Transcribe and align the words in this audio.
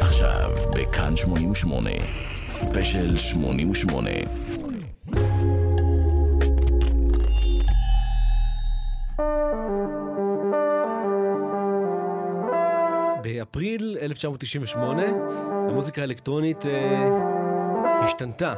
עכשיו 0.00 0.50
בכאן 0.76 1.16
88, 1.16 1.90
ספיישל 2.48 3.16
88. 3.16 4.10
באפריל 13.22 13.98
1998 14.00 15.02
המוזיקה 15.70 16.00
האלקטרונית 16.00 16.66
אה, 16.66 18.04
השתנתה 18.04 18.54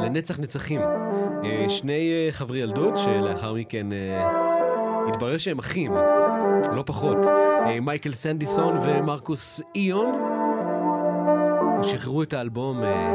לנצח 0.00 0.38
נצחים. 0.38 0.80
אה, 1.44 1.68
שני 1.68 2.12
אה, 2.12 2.32
חברי 2.32 2.58
ילדות 2.58 2.96
שלאחר 2.96 3.54
מכן 3.54 3.92
אה, 3.92 4.30
התברר 5.08 5.38
שהם 5.38 5.58
אחים, 5.58 5.92
לא 6.72 6.82
פחות, 6.86 7.16
אה, 7.66 7.80
מייקל 7.80 8.12
סנדיסון 8.12 8.78
ומרקוס 8.82 9.60
איון, 9.74 10.14
שחררו 11.82 12.22
את 12.22 12.32
האלבום 12.32 12.82
אה, 12.82 13.14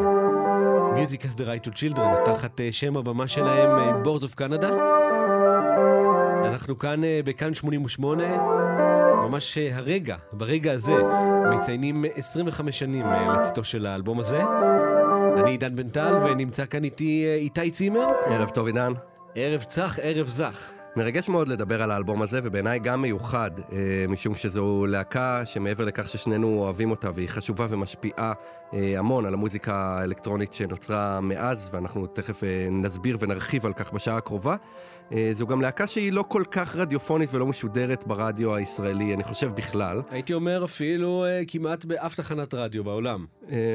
Music 0.95 1.21
has 1.21 1.35
the 1.37 1.43
right 1.43 1.67
to 1.67 1.71
children 1.71 2.25
תחת 2.25 2.61
אה, 2.61 2.69
שם 2.71 2.97
הבמה 2.97 3.27
שלהם 3.27 4.03
Board 4.03 4.21
of 4.21 4.41
Canada. 4.41 4.71
אנחנו 6.45 6.79
כאן 6.79 7.01
בכאן 7.25 7.53
88, 7.53 8.23
ממש 9.15 9.57
הרגע, 9.57 10.15
ברגע 10.33 10.71
הזה, 10.71 10.97
מציינים 11.51 12.05
25 12.15 12.79
שנים 12.79 13.05
לצאתו 13.33 13.63
של 13.63 13.85
האלבום 13.85 14.19
הזה. 14.19 14.43
אני 15.37 15.51
עידן 15.51 15.75
בן 15.75 15.89
טל, 15.89 16.17
ונמצא 16.23 16.65
כאן 16.65 16.83
איתי 16.83 17.25
איתי 17.39 17.71
צימר. 17.71 18.05
ערב 18.25 18.49
טוב 18.49 18.67
עידן. 18.67 18.93
ערב 19.35 19.63
צח, 19.63 19.99
ערב 20.01 20.27
זך. 20.27 20.78
מרגש 20.99 21.29
מאוד 21.29 21.47
לדבר 21.47 21.83
על 21.83 21.91
האלבום 21.91 22.21
הזה, 22.21 22.39
ובעיניי 22.43 22.79
גם 22.79 23.01
מיוחד, 23.01 23.51
אה, 23.59 24.05
משום 24.09 24.35
שזו 24.35 24.85
להקה 24.89 25.45
שמעבר 25.45 25.85
לכך 25.85 26.09
ששנינו 26.09 26.47
אוהבים 26.47 26.91
אותה, 26.91 27.09
והיא 27.13 27.29
חשובה 27.29 27.65
ומשפיעה 27.69 28.33
אה, 28.73 28.99
המון 28.99 29.25
על 29.25 29.33
המוזיקה 29.33 29.75
האלקטרונית 29.75 30.53
שנוצרה 30.53 31.21
מאז, 31.21 31.69
ואנחנו 31.73 32.07
תכף 32.07 32.43
אה, 32.43 32.67
נסביר 32.71 33.17
ונרחיב 33.19 33.65
על 33.65 33.73
כך 33.73 33.93
בשעה 33.93 34.17
הקרובה. 34.17 34.55
זו 35.33 35.47
גם 35.47 35.61
להקה 35.61 35.87
שהיא 35.87 36.13
לא 36.13 36.23
כל 36.27 36.43
כך 36.51 36.75
רדיופונית 36.75 37.33
ולא 37.33 37.45
משודרת 37.45 38.07
ברדיו 38.07 38.55
הישראלי, 38.55 39.13
אני 39.13 39.23
חושב 39.23 39.51
בכלל. 39.55 40.01
הייתי 40.09 40.33
אומר 40.33 40.65
אפילו 40.65 41.25
כמעט 41.47 41.85
באף 41.85 42.15
תחנת 42.15 42.53
רדיו 42.53 42.83
בעולם. 42.83 43.25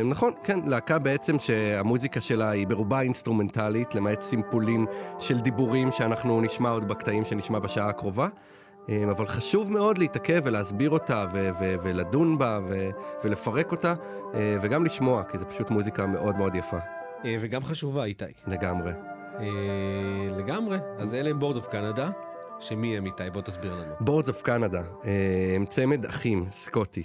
נכון, 0.04 0.32
כן, 0.44 0.58
להקה 0.66 0.98
בעצם 0.98 1.38
שהמוזיקה 1.38 2.20
שלה 2.20 2.50
היא 2.50 2.66
ברובה 2.66 3.00
אינסטרומנטלית, 3.00 3.94
למעט 3.94 4.22
סימפולים 4.22 4.86
של 5.18 5.40
דיבורים 5.40 5.92
שאנחנו 5.92 6.40
נשמע 6.40 6.70
עוד 6.70 6.88
בקטעים 6.88 7.13
שנשמע 7.22 7.58
בשעה 7.58 7.88
הקרובה. 7.88 8.28
אה, 8.88 9.04
אבל 9.10 9.26
חשוב 9.26 9.72
מאוד 9.72 9.98
להתעכב 9.98 10.40
ולהסביר 10.44 10.90
אותה 10.90 11.26
ו- 11.32 11.50
ו- 11.60 11.74
ולדון 11.82 12.38
בה 12.38 12.58
ו- 12.68 12.90
ולפרק 13.24 13.72
אותה 13.72 13.94
אה, 14.34 14.56
וגם 14.60 14.84
לשמוע, 14.84 15.22
כי 15.22 15.38
זו 15.38 15.46
פשוט 15.48 15.70
מוזיקה 15.70 16.06
מאוד 16.06 16.36
מאוד 16.36 16.54
יפה, 16.56 16.78
אה, 17.24 17.36
וגם 17.40 17.64
חשובה, 17.64 18.04
איתי. 18.04 18.24
לגמרי. 18.46 18.92
לגמרי. 20.30 20.78
אז 20.98 21.14
אלה 21.14 21.30
הם 21.30 21.38
Boards 21.38 21.56
of 21.56 21.66
Canada, 21.66 22.10
שמי 22.60 22.96
הם 22.96 23.06
איתי? 23.06 23.22
בוא 23.32 23.42
תסביר 23.42 23.74
לנו. 23.74 23.94
Boards 24.00 24.28
of 24.28 24.42
Canada, 24.42 24.82
הם 25.56 25.66
צמד 25.66 26.04
אחים 26.06 26.46
סקוטי, 26.52 27.02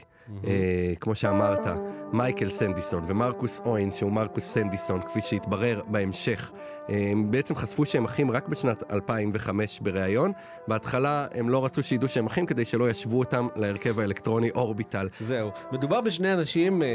כמו 0.99 1.15
שאמרת, 1.15 1.67
מייקל 2.13 2.49
סנדיסון 2.49 3.03
ומרקוס 3.07 3.61
אוין, 3.65 3.91
שהוא 3.93 4.11
מרקוס 4.11 4.43
סנדיסון, 4.43 5.01
כפי 5.01 5.21
שהתברר 5.21 5.81
בהמשך. 5.87 6.51
אה, 6.89 7.09
הם 7.11 7.31
בעצם 7.31 7.55
חשפו 7.55 7.85
שהם 7.85 8.05
אחים 8.05 8.31
רק 8.31 8.47
בשנת 8.47 8.83
2005 8.91 9.79
בריאיון. 9.79 10.31
בהתחלה 10.67 11.27
הם 11.33 11.49
לא 11.49 11.65
רצו 11.65 11.83
שידעו 11.83 12.09
שהם 12.09 12.25
אחים 12.25 12.45
כדי 12.45 12.65
שלא 12.65 12.89
ישוו 12.89 13.19
אותם 13.19 13.47
להרכב 13.55 13.99
האלקטרוני 13.99 14.49
אורביטל. 14.51 15.09
זהו. 15.19 15.51
מדובר 15.71 16.01
בשני 16.01 16.33
אנשים, 16.33 16.83
אה, 16.83 16.87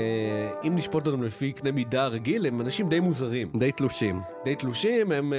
אם 0.66 0.76
נשפוט 0.76 1.06
אותם 1.06 1.22
לפי 1.22 1.52
קנה 1.52 1.72
מידה 1.72 2.06
רגיל, 2.06 2.46
הם 2.46 2.60
אנשים 2.60 2.88
די 2.88 3.00
מוזרים. 3.00 3.48
די 3.54 3.72
תלושים. 3.72 4.20
די 4.44 4.56
תלושים, 4.56 5.12
הם 5.12 5.32
אה, 5.32 5.38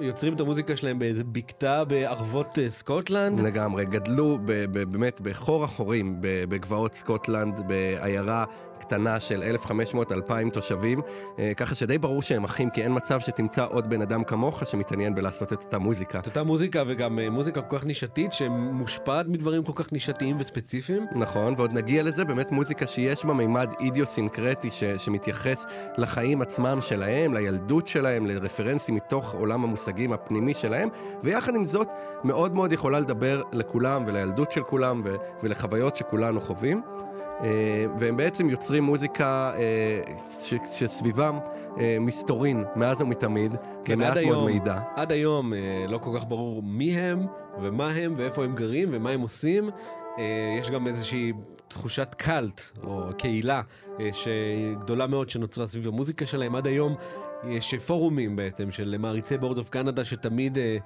יוצרים 0.00 0.34
את 0.34 0.40
המוזיקה 0.40 0.76
שלהם 0.76 0.98
באיזה 0.98 1.24
בקתה 1.24 1.84
בערבות 1.84 2.58
אה, 2.58 2.70
סקוטלנד. 2.70 3.40
לגמרי, 3.40 3.84
גדלו 3.84 4.38
ב- 4.44 4.64
ב- 4.72 4.92
באמת 4.92 5.20
בחור 5.20 5.64
החורים 5.64 6.16
בגבעות 6.20 6.94
סקוטלנד, 6.94 7.60
בעיירה 7.66 8.44
קטנה 8.80 9.20
של 9.20 9.42
1,500-2,000 9.66 10.50
תושבים, 10.52 11.00
אה, 11.38 11.52
ככה 11.56 11.74
שדי 11.74 11.98
ברור 11.98 12.22
שהם 12.22 12.44
אחים, 12.44 12.70
כי 12.70 12.82
אין 12.82 12.96
מצב 12.96 13.20
שתמצא 13.20 13.66
עוד 13.70 13.90
בן 13.90 14.02
אדם 14.02 14.24
כמוך 14.24 14.66
שמתעניין 14.66 15.14
בלעשות 15.14 15.52
את 15.52 15.62
אותה 15.62 15.78
מוזיקה. 15.78 16.18
את 16.18 16.26
אותה 16.26 16.42
מוזיקה 16.42 16.82
וגם 16.86 17.18
אה, 17.18 17.30
מוזיקה 17.30 17.62
כל 17.62 17.78
כך 17.78 17.84
נישתית 17.84 18.32
שמושפעת 18.32 19.26
מדברים 19.28 19.62
כל 19.64 19.72
כך 19.74 19.92
נישתיים 19.92 20.36
וספציפיים. 20.40 21.06
נכון, 21.16 21.54
ועוד 21.56 21.72
נגיע 21.72 22.02
לזה, 22.02 22.24
באמת 22.24 22.52
מוזיקה 22.52 22.86
שיש 22.86 23.24
בה 23.24 23.34
מימד 23.34 23.68
אידיוסינקרטי 23.80 24.70
ש- 24.70 24.84
שמתייחס 24.84 25.66
לחיים 25.98 26.42
עצמם 26.42 26.78
שלהם, 26.80 27.34
לילדות 27.34 27.88
שלהם, 27.88 28.26
לרפרנסים 28.26 28.94
מתוך 28.94 29.27
עולם 29.34 29.64
המושגים 29.64 30.12
הפנימי 30.12 30.54
שלהם, 30.54 30.88
ויחד 31.22 31.54
עם 31.54 31.64
זאת, 31.64 31.88
מאוד 32.24 32.54
מאוד 32.54 32.72
יכולה 32.72 33.00
לדבר 33.00 33.42
לכולם 33.52 34.04
ולילדות 34.06 34.52
של 34.52 34.62
כולם 34.62 35.00
ו- 35.04 35.16
ולחוויות 35.42 35.96
שכולנו 35.96 36.40
חווים. 36.40 36.82
אה, 37.44 37.48
והם 37.98 38.16
בעצם 38.16 38.50
יוצרים 38.50 38.82
מוזיקה 38.84 39.52
אה, 39.56 40.00
ש- 40.30 40.54
שסביבם 40.78 41.38
אה, 41.80 41.96
מסתורין 42.00 42.64
מאז 42.76 43.00
ומתמיד, 43.02 43.54
כן, 43.84 43.94
ומעט 43.94 44.08
מאוד 44.16 44.18
היום, 44.18 44.46
מידע. 44.46 44.78
עד 44.96 45.12
היום 45.12 45.54
אה, 45.54 45.58
לא 45.88 45.98
כל 45.98 46.10
כך 46.18 46.24
ברור 46.28 46.62
מי 46.62 46.98
הם 46.98 47.26
ומה 47.62 47.90
הם 47.90 48.14
ואיפה 48.16 48.44
הם 48.44 48.54
גרים 48.54 48.88
ומה 48.92 49.10
הם 49.10 49.20
עושים. 49.20 49.70
אה, 50.18 50.24
יש 50.60 50.70
גם 50.70 50.86
איזושהי 50.86 51.32
תחושת 51.68 52.14
קאלט 52.14 52.60
או 52.84 53.00
קהילה 53.18 53.62
אה, 54.00 54.08
שגדולה 54.12 55.06
מאוד 55.06 55.30
שנוצרה 55.30 55.66
סביב 55.66 55.88
המוזיקה 55.88 56.26
שלהם. 56.26 56.54
עד 56.56 56.66
היום 56.66 56.94
יש 57.44 57.74
פורומים 57.74 58.36
בעצם 58.36 58.70
של 58.70 58.96
מעריצי 58.98 59.38
בורד 59.38 59.58
אוף 59.58 59.68
קנדה 59.68 60.04
שתמיד... 60.04 60.58
אה, 60.58 60.78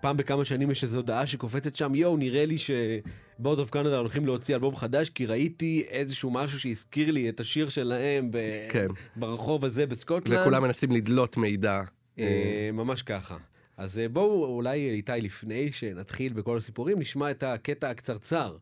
פעם 0.00 0.16
בכמה 0.16 0.44
שנים 0.44 0.70
יש 0.70 0.82
איזו 0.82 0.98
הודעה 0.98 1.26
שקופצת 1.26 1.76
שם, 1.76 1.94
יואו, 1.94 2.16
נראה 2.16 2.46
לי 2.46 2.56
שבורד 2.58 3.58
אוף 3.58 3.70
קנדה 3.70 3.98
הולכים 3.98 4.26
להוציא 4.26 4.54
אלבום 4.54 4.76
חדש, 4.76 5.10
כי 5.10 5.26
ראיתי 5.26 5.84
איזשהו 5.88 6.30
משהו 6.30 6.60
שהזכיר 6.60 7.10
לי 7.10 7.28
את 7.28 7.40
השיר 7.40 7.68
שלהם 7.68 8.30
ב... 8.30 8.38
כן. 8.68 8.86
ברחוב 9.16 9.64
הזה 9.64 9.86
בסקוטלנד. 9.86 10.40
וכולם 10.40 10.62
מנסים 10.62 10.92
לדלות 10.92 11.36
מידע. 11.36 11.80
אה, 12.18 12.70
ממש 12.72 13.02
ככה. 13.02 13.36
אז 13.76 13.98
אה, 13.98 14.08
בואו 14.08 14.44
אולי 14.44 14.90
איתי 14.90 15.12
לפני 15.20 15.72
שנתחיל 15.72 16.32
בכל 16.32 16.56
הסיפורים 16.56 16.98
נשמע 16.98 17.30
את 17.30 17.42
הקטע 17.42 17.90
הקצרצר 17.90 18.56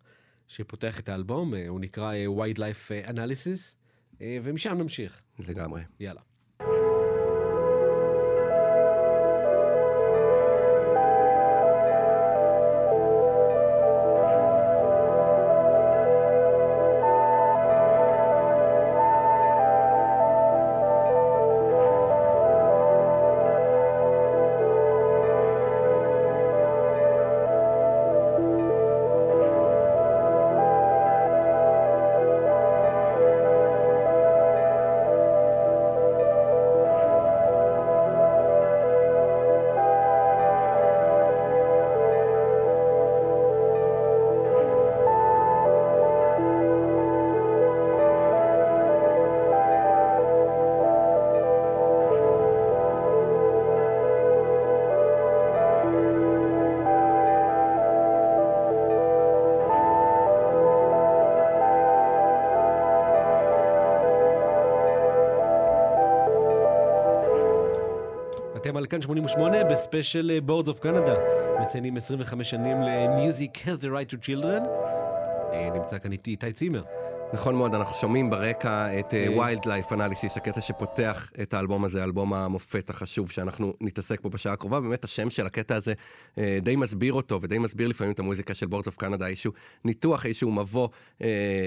שפותח 0.49 1.01
את 1.01 1.09
האלבום, 1.09 1.55
אה, 1.55 1.69
הוא 1.69 1.81
נקרא 1.81 2.15
אה, 2.15 2.27
Wildlife 2.27 3.09
Analysis, 3.09 3.75
אה, 4.21 4.39
ומשם 4.43 4.79
נמשיך. 4.79 5.23
לגמרי. 5.49 5.83
יאללה. 6.01 6.21
אתם 68.69 68.77
על 68.77 68.87
כאן 68.87 69.03
88 69.03 69.65
בספיישל 69.65 70.41
Boards 70.45 70.69
of 70.69 70.81
Canada. 70.81 71.15
מציינים 71.63 71.97
25 71.97 72.51
שנים 72.51 72.77
ל-Music 72.83 73.57
has 73.67 73.83
the 73.83 73.87
right 73.87 74.13
to 74.13 74.17
children. 74.27 74.69
אה, 75.53 75.71
נמצא 75.75 75.99
כאן 75.99 76.13
איתי 76.13 76.31
איתי 76.31 76.53
צימר. 76.53 76.83
נכון 77.33 77.55
מאוד, 77.55 77.75
אנחנו 77.75 77.95
שומעים 77.95 78.31
ברקע 78.31 78.99
את. 78.99 79.15
Wildlife 79.15 79.93
Analysis, 79.93 80.37
הקטע 80.37 80.61
שפותח 80.61 81.31
את 81.43 81.55
האלבום 81.55 81.85
הזה, 81.85 82.05
אלבום 82.05 82.35
המופת 82.35 82.91
החשוב 82.91 83.31
שאנחנו 83.31 83.75
נתעסק 83.81 84.21
בו 84.21 84.31
בשעה 84.31 84.53
הקרובה. 84.53 84.81
באמת 84.81 85.05
השם 85.05 85.31
של 85.31 85.47
הקטע 85.47 85.77
הזה 85.77 85.93
אה, 86.39 86.59
די 86.63 86.77
מסביר 86.77 87.13
אותו, 87.13 87.39
ודי 87.43 87.59
מסביר 87.59 87.89
לפעמים 87.89 88.13
את 88.13 88.19
המוזיקה 88.19 88.55
של 88.55 88.67
Boards 88.67 88.87
of 88.87 88.97
Canada, 88.97 89.27
איזשהו 89.27 89.53
ניתוח, 89.85 90.27
איזשהו 90.27 90.53
מבוא 90.53 90.89
אה, 91.23 91.27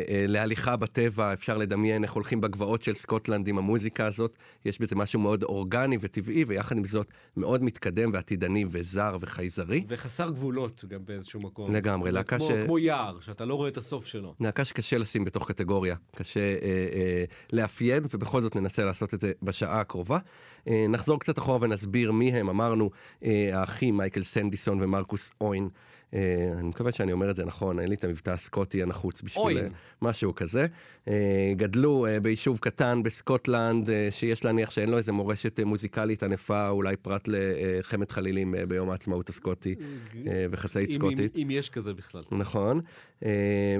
אה, 0.09 0.25
להליכה 0.27 0.75
בטבע, 0.75 1.33
אפשר 1.33 1.57
לדמיין 1.57 2.03
איך 2.03 2.11
הולכים 2.11 2.41
בגבעות 2.41 2.81
של 2.81 2.95
סקוטלנד 2.95 3.47
עם 3.47 3.57
המוזיקה 3.57 4.05
הזאת. 4.05 4.35
יש 4.65 4.81
בזה 4.81 4.95
משהו 4.95 5.19
מאוד 5.19 5.43
אורגני 5.43 5.97
וטבעי, 6.01 6.43
ויחד 6.43 6.77
עם 6.77 6.85
זאת 6.85 7.07
מאוד 7.37 7.63
מתקדם 7.63 8.09
ועתידני 8.13 8.65
וזר 8.67 9.17
וחייזרי. 9.21 9.83
וחסר 9.87 10.29
גבולות 10.29 10.85
גם 10.87 10.99
באיזשהו 11.05 11.39
מקום. 11.41 11.71
לגמרי, 11.71 12.11
להקה 12.11 12.39
ש- 12.39 12.43
כמו 12.65 12.79
יער, 12.79 13.19
שאתה 13.19 13.45
לא 13.45 13.55
רואה 13.55 13.69
את 13.69 13.77
הסוף 13.77 14.05
שלו. 14.05 14.33
להקה 14.39 14.65
שקשה 14.65 14.97
לשים 14.97 15.25
בתוך 15.25 15.50
קטגוריה, 15.53 15.95
קשה 16.15 16.39
אה, 16.39 16.55
אה, 16.93 17.23
לאפיין, 17.53 18.03
ובכל 18.13 18.41
זאת 18.41 18.55
ננסה 18.55 18.83
לעשות 18.83 19.13
את 19.13 19.21
זה 19.21 19.31
בשעה 19.43 19.79
הקרובה. 19.79 20.17
אה, 20.67 20.85
נחזור 20.89 21.19
קצת 21.19 21.37
אחורה 21.37 21.57
ונסביר 21.61 22.11
מי 22.11 22.31
הם. 22.31 22.49
אמרנו, 22.49 22.89
אה, 23.25 23.49
האחים 23.53 23.97
מייקל 23.97 24.23
סנדיסון 24.23 24.83
ומרקוס 24.83 25.31
אוין. 25.41 25.69
אה, 26.13 26.53
אני 26.59 26.67
מקווה 26.67 26.91
שאני 26.91 27.11
אומר 27.11 27.31
את 27.31 27.35
זה 27.35 27.45
נכון, 27.45 27.79
אין 27.79 27.89
לי 27.89 27.95
את 27.95 28.03
המבטא 28.03 28.29
הסקוטי 28.29 28.83
הנחוץ 28.83 29.21
בשביל. 29.21 29.57
אה, 29.57 29.67
משהו 30.01 30.35
כזה. 30.35 30.65
אה, 31.07 31.53
גדלו 31.55 32.07
ביישוב 32.21 32.57
קטן 32.61 33.03
בסקוטלנד, 33.03 33.89
שיש 34.09 34.45
להניח 34.45 34.71
שאין 34.71 34.89
לו 34.89 34.97
איזה 34.97 35.11
מורשת 35.11 35.59
מוזיקלית 35.59 36.23
ענפה, 36.23 36.69
אולי 36.69 36.95
פרט 36.97 37.27
לחמת 37.27 38.11
חלילים 38.11 38.55
ביום 38.67 38.89
העצמאות 38.89 39.29
הסקוטי 39.29 39.75
וחצאית 40.51 40.91
סקוטית. 40.91 41.37
אם, 41.37 41.47
יש 41.51 41.69
כזה 41.69 41.93
בכלל. 41.93 42.21
נכון, 42.31 42.81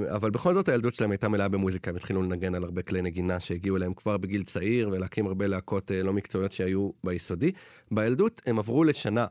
אבל 0.08 0.30
בכל 0.30 0.54
זאת 0.54 0.68
הילדות 0.68 0.94
שלהם 0.94 1.10
הייתה 1.10 1.28
מלאה 1.28 1.48
במוזיקה, 1.48 1.90
הם 1.90 1.96
התחילו 1.96 2.22
לנגן 2.22 2.54
על 2.54 2.64
הרבה 2.64 2.82
כלי 2.82 3.02
נגינה 3.02 3.40
שהגיעו 3.40 3.76
אליהם 3.76 3.94
כבר 3.94 4.16
בגיל 4.16 4.42
צעיר, 4.42 4.88
ולהקים 4.92 5.26
הרבה 5.26 5.46
להקות 5.46 5.90
לא 6.04 6.12
מקצועיות 6.12 6.52
שהיו 6.52 6.90
ביסודי. 7.04 7.52
בילדות 7.90 8.42
הם 8.46 8.58
עברו 8.58 8.84
לשנה 8.84 9.26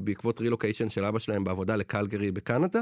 בעקבות 0.00 0.40
רילוקיישן 0.40 0.88
של 0.88 1.04
אבא 1.04 1.18
שלהם 1.18 1.44
בעבודה 1.44 1.76
לקלגרי 1.76 2.31
בקנדה. 2.34 2.80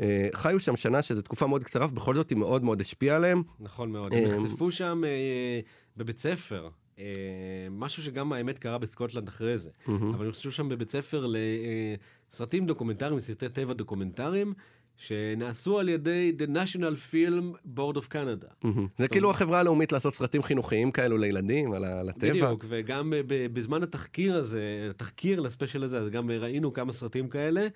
אה, 0.00 0.28
חיו 0.34 0.60
שם 0.60 0.76
שנה 0.76 1.02
שזו 1.02 1.22
תקופה 1.22 1.46
מאוד 1.46 1.64
קצרה, 1.64 1.86
ובכל 1.86 2.14
זאת 2.14 2.30
היא 2.30 2.38
מאוד 2.38 2.64
מאוד 2.64 2.80
השפיעה 2.80 3.16
עליהם. 3.16 3.42
נכון 3.60 3.92
מאוד. 3.92 4.14
הם 4.14 4.24
אה, 4.24 4.36
נחשפו 4.36 4.70
שם 4.70 5.02
אה, 5.06 5.60
בבית 5.96 6.18
ספר. 6.18 6.68
אה, 6.98 7.04
משהו 7.70 8.02
שגם 8.02 8.32
האמת 8.32 8.58
קרה 8.58 8.78
בסקוטלנד 8.78 9.28
אחרי 9.28 9.58
זה. 9.58 9.70
אבל 9.88 10.24
הם 10.24 10.28
נחשפו 10.28 10.50
שם 10.50 10.68
בבית 10.68 10.90
ספר 10.90 11.26
לסרטים 12.30 12.66
דוקומנטריים, 12.66 13.20
סרטי 13.20 13.48
טבע 13.48 13.72
דוקומנטריים, 13.72 14.54
שנעשו 14.96 15.78
על 15.78 15.88
ידי 15.88 16.32
The 16.38 16.50
National 16.50 17.12
Film 17.12 17.76
Board 17.76 17.96
of 17.96 18.12
Canada. 18.12 18.68
זה 18.98 19.08
כאילו 19.08 19.30
החברה 19.30 19.60
הלאומית 19.60 19.92
לעשות 19.92 20.14
סרטים 20.14 20.42
חינוכיים 20.42 20.90
כאלו 20.90 21.16
לילדים, 21.16 21.72
על 21.72 22.08
הטבע. 22.08 22.32
בדיוק, 22.32 22.64
וגם 22.68 23.12
בזמן 23.28 23.82
התחקיר 23.82 24.36
הזה, 24.36 24.88
התחקיר 24.90 25.40
לספיישל 25.40 25.84
הזה, 25.84 25.98
אז 25.98 26.08
גם 26.08 26.30
ראינו 26.30 26.72
כמה 26.72 26.92
סרטים 26.92 27.28
כאלה. 27.28 27.68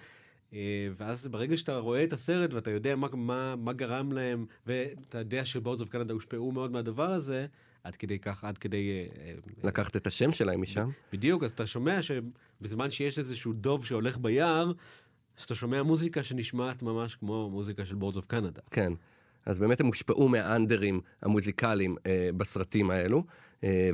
אה, 0.55 0.88
ואז 0.94 1.29
ברגע 1.29 1.56
שאתה 1.56 1.79
רואה 1.79 2.05
את 2.05 2.12
הסרט 2.12 2.55
ואתה 2.55 2.70
יודע 2.70 2.97
מה, 2.97 3.08
מה, 3.12 3.56
מה 3.56 3.73
גרם 3.73 4.12
להם, 4.12 4.47
ואתה 4.67 5.19
יודע 5.19 5.44
ש 5.44 5.54
Boards 5.54 5.81
of 5.81 5.88
Canada 5.88 6.14
הושפעו 6.14 6.52
מאוד 6.52 6.73
מהדבר 6.73 7.11
הזה, 7.11 7.47
עד 7.85 7.97
כדי 7.97 8.19
כך, 8.19 8.44
עד 8.44 8.58
כדי... 8.58 8.91
אה, 8.91 9.25
אה, 9.26 9.35
לקחת 9.64 9.97
את 9.97 10.06
השם 10.06 10.32
שלהם 10.32 10.62
משם. 10.62 10.88
בדיוק, 11.12 11.43
אז 11.44 11.50
אתה 11.50 11.67
שומע 11.67 11.99
שבזמן 12.02 12.91
שיש 12.91 13.19
איזשהו 13.19 13.52
דוב 13.52 13.85
שהולך 13.85 14.19
ביער, 14.19 14.73
אז 15.38 15.44
אתה 15.44 15.55
שומע 15.55 15.82
מוזיקה 15.82 16.25
שנשמעת 16.25 16.82
ממש 16.82 17.14
כמו 17.14 17.50
מוזיקה 17.50 17.87
של 17.87 17.94
Boards 17.94 18.17
of 18.17 18.26
Canada. 18.26 18.61
כן. 18.70 18.93
אז 19.47 19.58
באמת 19.58 19.81
הם 19.81 19.87
הושפעו 19.87 20.29
מהז'אנרים 20.29 21.00
המוזיקליים 21.23 21.97
אה, 22.06 22.31
בסרטים 22.37 22.91
האלו, 22.91 23.19
אה, 23.19 23.23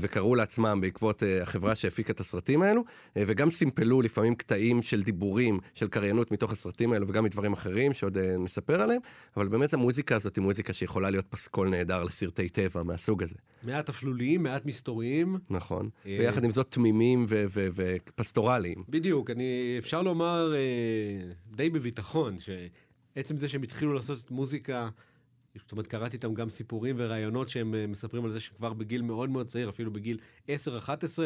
וקראו 0.01 0.35
לעצמם 0.35 0.79
בעקבות 0.81 1.23
אה, 1.23 1.43
החברה 1.43 1.75
שהפיקה 1.75 2.13
את 2.13 2.21
הסרטים 2.21 2.63
האלו, 2.63 2.85
אה, 3.17 3.23
וגם 3.27 3.51
סימפלו 3.51 4.03
לפעמים 4.03 4.35
קטעים 4.35 4.83
של 4.83 5.03
דיבורים, 5.03 5.59
של 5.75 5.89
קריינות 5.89 6.33
מתוך 6.33 6.53
הסרטים 6.53 6.93
האלו, 6.93 7.09
וגם 7.09 7.25
מדברים 7.25 7.53
אחרים 7.53 7.95
שעוד 7.95 8.19
אה, 8.19 8.37
נספר 8.39 8.81
עליהם, 8.81 9.01
אבל 9.37 9.49
באמת 9.49 9.75
המוזיקה 9.75 10.17
הזאת 10.17 10.37
היא 10.37 10.43
מוזיקה 10.43 10.73
שיכולה 10.73 11.11
להיות 11.11 11.27
פסקול 11.29 11.69
נהדר 11.69 12.05
לסרטי 12.05 12.49
טבע 12.49 12.83
מהסוג 12.83 13.23
הזה, 13.23 13.37
מעט 13.63 13.89
אפלוליים, 13.89 14.43
מעט 14.43 14.67
מסתוריים. 14.67 15.39
נכון? 15.51 15.89
אה, 16.07 16.17
ויחד 16.21 16.45
עם 16.45 16.51
זאת 16.51 16.71
תמימים 16.71 17.27
ופסטורליים. 17.29 18.83
בדיוק, 18.89 19.31
אני, 19.31 19.77
אפשר 19.79 20.03
לומר 20.03 20.55
אה, 20.55 21.33
די 21.57 21.71
בביטחון, 21.71 22.37
שעצם 22.39 23.39
זה 23.39 23.49
שהם 23.49 23.63
התחילו 23.63 23.95
לעשות 23.95 24.31
מוזיקה, 24.31 24.89
זאת 25.63 25.73
אומרת, 25.73 25.87
קראתי 25.87 26.17
איתם 26.17 26.35
גם 26.35 26.51
סיפורים 26.51 26.97
וראיונות 26.99 27.49
שהם 27.49 27.75
אה, 27.75 27.87
מספרים 27.87 28.25
על 28.25 28.31
זה 28.31 28.41
שכבר 28.41 28.73
בגיל 28.73 29.03
מאוד 29.03 29.31
מאוד 29.31 29.47
צעיר, 29.47 29.69
אפילו 29.69 29.91
בגיל 29.93 30.19
10-11, 30.49 30.51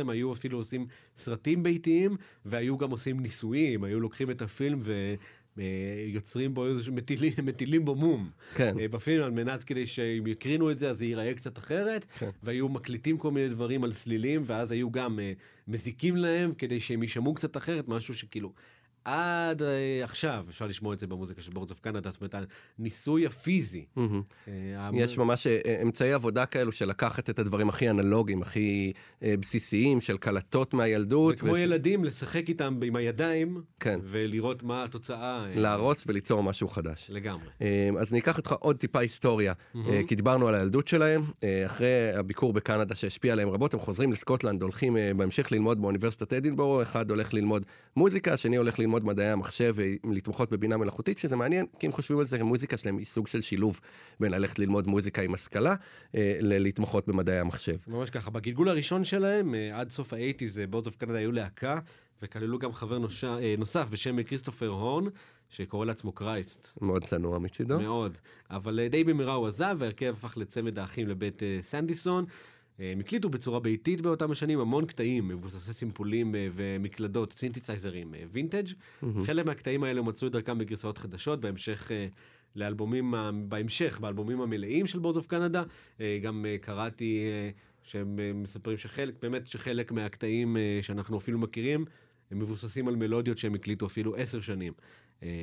הם 0.00 0.10
היו 0.10 0.32
אפילו 0.32 0.58
עושים 0.58 0.86
סרטים 1.16 1.62
ביתיים, 1.62 2.16
והיו 2.44 2.78
גם 2.78 2.90
עושים 2.90 3.20
ניסויים, 3.20 3.84
היו 3.84 4.00
לוקחים 4.00 4.30
את 4.30 4.42
הפילם 4.42 4.78
ו... 4.82 5.14
אה, 5.58 6.48
בו 6.50 6.66
איזשהו, 6.66 6.92
מטילים, 6.92 7.32
מטילים 7.48 7.84
בו 7.84 7.94
מום. 7.94 8.30
כן. 8.54 8.78
אה, 8.80 8.88
בפילם 8.88 9.24
על 9.24 9.30
מנת 9.30 9.64
כדי 9.64 9.86
שאם 9.86 10.26
יקרינו 10.26 10.70
את 10.70 10.78
זה 10.78 10.90
אז 10.90 10.98
זה 10.98 11.04
ייראה 11.04 11.34
קצת 11.34 11.58
אחרת, 11.58 12.06
כן. 12.18 12.30
והיו 12.42 12.68
מקליטים 12.68 13.18
כל 13.18 13.30
מיני 13.30 13.48
דברים 13.48 13.84
על 13.84 13.92
סלילים, 13.92 14.42
ואז 14.46 14.70
היו 14.70 14.90
גם 14.90 15.18
מזיקים 15.68 16.16
להם 16.16 16.54
כדי 16.54 16.80
שהם 16.80 17.02
יישמעו 17.02 17.34
קצת 17.34 17.56
אחרת, 17.56 17.88
משהו 17.88 18.14
שכאילו... 18.14 18.52
עד 19.04 19.62
אה, 19.62 20.00
עכשיו 20.04 20.46
אפשר 20.50 20.66
לשמוע 20.66 20.94
את 20.94 20.98
זה 20.98 21.06
במוזיקה 21.06 21.42
של 21.42 21.52
Boards 21.52 21.70
of 21.70 21.80
Canada, 21.80 22.10
זאת 22.10 22.20
אומרת, 22.20 22.34
הניסוי 22.78 23.26
הפיזי. 23.26 23.84
אה, 24.48 24.90
יש 24.92 25.18
ממש 25.18 25.46
אה, 25.46 25.82
אמצעי 25.82 26.12
עבודה 26.12 26.46
כאלו 26.46 26.72
של 26.72 26.88
לקחת 26.88 27.30
את 27.30 27.38
הדברים 27.38 27.68
הכי 27.68 27.90
אנלוגיים, 27.90 28.42
הכי 28.42 28.92
בסיסיים, 29.22 30.00
של 30.00 30.16
קלטות 30.16 30.74
מהילדות. 30.74 31.34
וכמו 31.34 31.56
ילדים, 31.56 32.04
לשחק 32.04 32.48
איתם 32.48 32.80
עם 32.84 32.96
הידיים, 32.96 33.62
כן. 33.80 34.00
ולראות 34.04 34.62
מה 34.62 34.84
התוצאה. 34.84 35.46
אה, 35.46 35.60
להרוס 35.60 36.04
וליצור 36.06 36.42
משהו 36.42 36.68
חדש. 36.68 37.10
לגמרי. 37.12 37.48
אז 37.98 38.12
אני 38.12 38.20
אקח 38.20 38.36
אותך 38.36 38.52
עוד 38.52 38.76
טיפה 38.76 38.98
היסטוריה, 38.98 39.52
כי 40.06 40.14
דיברנו 40.14 40.48
על 40.48 40.54
הילדות 40.54 40.88
שלהם. 40.88 41.22
אחרי 41.66 42.12
הביקור 42.14 42.52
בקנדה 42.52 42.94
שהשפיע 42.94 43.32
עליהם 43.32 43.48
רבות, 43.48 43.74
הם 43.74 43.80
חוזרים 43.80 44.12
לסקוטלנד, 44.12 44.62
הולכים 44.62 44.96
בהמשך 45.16 45.52
ללמוד 45.52 45.82
באוניברסיטת 45.82 46.32
אדינבורו, 46.32 46.82
אחד 46.82 47.10
הולך 47.10 47.34
ללמוד 47.34 47.64
מוזיקה, 47.96 48.32
השני 48.32 48.56
הולך 48.56 48.78
ללמוד 48.78 48.89
מדעי 48.90 49.30
המחשב 49.30 49.74
ולהתמחות 50.04 50.50
בבינה 50.50 50.76
מלאכותית, 50.76 51.18
שזה 51.18 51.36
מעניין, 51.36 51.66
כי 51.78 51.86
אם 51.86 51.92
חושבים 51.92 52.18
על 52.18 52.26
זה, 52.26 52.40
המוזיקה 52.40 52.76
שלהם 52.76 52.98
היא 52.98 53.06
סוג 53.06 53.26
של 53.26 53.40
שילוב 53.40 53.80
בין 54.20 54.32
ללכת 54.32 54.58
ללמוד 54.58 54.86
מוזיקה 54.86 55.22
עם 55.22 55.34
השכלה, 55.34 55.74
אה, 56.14 56.38
להתמחות 56.40 57.08
במדעי 57.08 57.38
המחשב. 57.38 57.76
ממש 57.88 58.10
ככה, 58.10 58.30
בגלגול 58.30 58.68
הראשון 58.68 59.04
שלהם, 59.04 59.54
אה, 59.54 59.80
עד 59.80 59.90
סוף 59.90 60.12
האייטיז, 60.12 60.60
Boards 60.70 60.86
of 60.86 60.96
Canada 60.96 61.18
היו 61.18 61.32
להקה, 61.32 61.78
וכללו 62.22 62.58
גם 62.58 62.72
חבר 62.72 62.98
נוס... 62.98 63.24
אה, 63.24 63.54
נוסף 63.58 63.86
בשם 63.90 64.22
כריסטופר 64.22 64.68
הורן, 64.68 65.04
שקורא 65.48 65.86
לעצמו 65.86 66.12
Christ. 66.12 66.68
מאוד 66.80 67.04
צנוע 67.04 67.38
מצידו. 67.38 67.80
מאוד. 67.80 68.18
אבל 68.50 68.88
די 68.90 69.04
במהרה 69.04 69.34
הוא 69.34 69.46
עזב, 69.46 69.76
וההרכב 69.78 70.14
הפך 70.18 70.36
לצמד 70.36 70.78
האחים 70.78 71.08
לבית 71.08 71.42
סנדיסון. 71.60 72.24
אה, 72.80 72.92
הם 72.92 73.00
הקליטו 73.00 73.28
בצורה 73.28 73.60
ביתית 73.60 74.00
באותם 74.00 74.30
השנים 74.30 74.60
המון 74.60 74.86
קטעים, 74.86 75.28
מבוססי 75.28 75.72
סימפולים 75.72 76.34
אה, 76.34 76.48
ומקלדות, 76.54 77.32
סינתסייזרים, 77.32 78.14
אה, 78.14 78.24
וינטג'. 78.32 78.66
חלק 79.24 79.46
מהקטעים 79.46 79.84
האלה 79.84 80.02
מצאו 80.02 80.28
את 80.28 80.32
דרכם 80.32 80.58
בגרסאות 80.58 80.98
חדשות, 80.98 81.40
בהמשך 81.40 81.90
לאלבומים, 82.56 83.14
בהמשך, 83.48 84.00
באלבומים 84.00 84.40
המלאים 84.40 84.86
של 84.86 84.98
Boards 84.98 85.16
of 85.16 85.26
Canada. 85.26 85.62
גם 86.22 86.46
קראתי 86.60 87.28
שהם 87.82 88.42
מספרים 88.42 88.76
שחלק, 88.76 89.14
באמת 89.22 89.46
שחלק 89.46 89.92
מהקטעים 89.92 90.56
שאנחנו 90.82 91.18
אפילו 91.18 91.38
מכירים, 91.38 91.84
הם 92.30 92.38
מבוססים 92.38 92.88
על 92.88 92.96
מלודיות 92.96 93.38
שהם 93.38 93.54
הקליטו 93.54 93.86
אפילו 93.86 94.16
עשר 94.16 94.40
שנים 94.40 94.72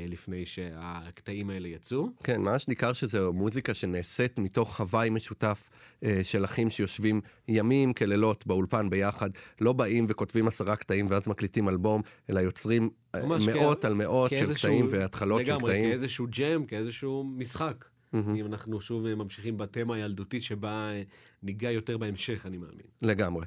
לפני 0.07 0.45
שהקטעים 0.45 1.49
האלה 1.49 1.67
יצאו. 1.67 2.09
כן, 2.23 2.41
ממש 2.41 2.67
ניכר 2.67 2.93
שזו 2.93 3.33
מוזיקה 3.33 3.73
שנעשית 3.73 4.39
מתוך 4.39 4.81
הוואי 4.81 5.09
משותף 5.09 5.69
אה, 6.03 6.19
של 6.23 6.45
אחים 6.45 6.69
שיושבים 6.69 7.21
ימים 7.47 7.93
כלילות 7.93 8.47
באולפן 8.47 8.89
ביחד, 8.89 9.29
לא 9.61 9.73
באים 9.73 10.05
וכותבים 10.09 10.47
עשרה 10.47 10.75
קטעים 10.75 11.05
ואז 11.09 11.27
מקליטים 11.27 11.69
אלבום, 11.69 12.01
אלא 12.29 12.39
יוצרים 12.39 12.89
אה, 13.15 13.21
מאות 13.25 13.81
כ- 13.81 13.85
על 13.85 13.93
מאות 13.93 14.29
של 14.31 14.53
קטעים 14.53 14.87
והתחלות 14.89 15.39
של 15.45 15.45
לגמרי, 15.45 15.63
קטעים. 15.73 15.89
כאיזשהו 15.89 16.27
ג'ם, 16.29 16.65
כאיזשהו 16.65 17.23
משחק. 17.23 17.85
אם 18.13 18.45
אנחנו 18.45 18.81
שוב 18.81 19.05
אה, 19.05 19.15
ממשיכים 19.15 19.57
בתמה 19.57 19.95
הילדותית 19.95 20.43
שבה 20.43 20.89
אה, 20.91 21.03
ניגע 21.43 21.71
יותר 21.71 21.97
בהמשך, 21.97 22.45
אני 22.45 22.57
מאמין. 22.57 22.85
לגמרי. 23.01 23.45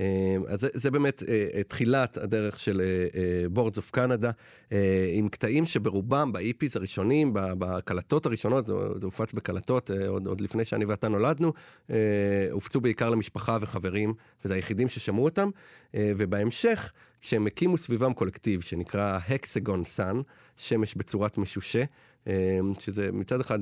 אה, 0.00 0.36
אז 0.48 0.60
זה, 0.60 0.68
זה 0.72 0.90
באמת 0.90 1.22
אה, 1.28 1.46
אה, 1.54 1.62
תחילת 1.62 2.16
הדרך 2.16 2.60
של 2.60 2.82
Boards 3.50 3.76
of 3.76 3.90
Canada, 3.90 4.30
עם 5.12 5.28
קטעים 5.28 5.66
שברובם, 5.66 6.32
ב-EPs 6.32 6.72
הראשונים, 6.74 7.30
בקלטות 7.34 8.26
הראשונות, 8.26 8.66
זה, 8.66 8.72
זה 9.00 9.06
הופץ 9.06 9.32
בקלטות 9.32 9.90
עוד, 10.08 10.26
עוד 10.26 10.40
לפני 10.40 10.64
שאני 10.64 10.84
ואתה 10.84 11.08
נולדנו, 11.08 11.52
הופצו 12.50 12.80
בעיקר 12.80 13.10
למשפחה 13.10 13.58
וחברים, 13.60 14.14
וזה 14.44 14.54
היחידים 14.54 14.88
ששמעו 14.88 15.24
אותם, 15.24 15.50
ובהמשך, 15.94 16.92
כשהם 17.20 17.46
הקימו 17.46 17.78
סביבם 17.78 18.12
קולקטיב 18.12 18.60
שנקרא 18.60 19.18
Hexagon 19.28 19.84
Sun, 19.84 20.20
שמש 20.56 20.94
בצורת 20.94 21.38
משושה, 21.38 21.84
שזה 22.78 23.12
מצד 23.12 23.40
אחד 23.40 23.58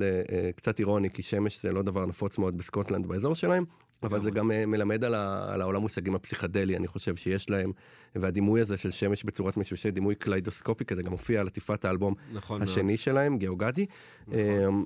קצת 0.56 0.78
אירוני, 0.78 1.10
כי 1.10 1.22
שמש 1.22 1.62
זה 1.62 1.72
לא 1.72 1.82
דבר 1.82 2.06
נפוץ 2.06 2.38
מאוד 2.38 2.58
בסקוטלנד 2.58 3.06
באזור 3.06 3.34
שלהם, 3.34 3.64
אבל 4.02 4.20
זה 4.20 4.30
גם 4.30 4.50
אה, 4.50 4.66
מלמד 4.66 5.04
על, 5.04 5.14
ה, 5.14 5.54
על 5.54 5.60
העולם 5.60 5.80
מושגים 5.80 6.14
הפסיכדלי, 6.14 6.76
אני 6.76 6.86
חושב 6.86 7.16
שיש 7.16 7.50
להם, 7.50 7.72
והדימוי 8.14 8.60
הזה 8.60 8.76
של 8.76 8.90
שמש 8.90 9.24
בצורת 9.24 9.56
משושה, 9.56 9.90
דימוי 9.90 10.14
קליידוסקופי 10.14 10.84
כזה, 10.84 11.02
גם 11.02 11.10
מופיע 11.10 11.40
על 11.40 11.46
עטיפת 11.46 11.84
האלבום 11.84 12.14
נכון 12.32 12.62
השני 12.62 12.82
מאוד. 12.82 12.98
שלהם, 12.98 13.38
Geogaddi. 13.38 13.86
נכון. 14.26 14.38
אמ, 14.38 14.84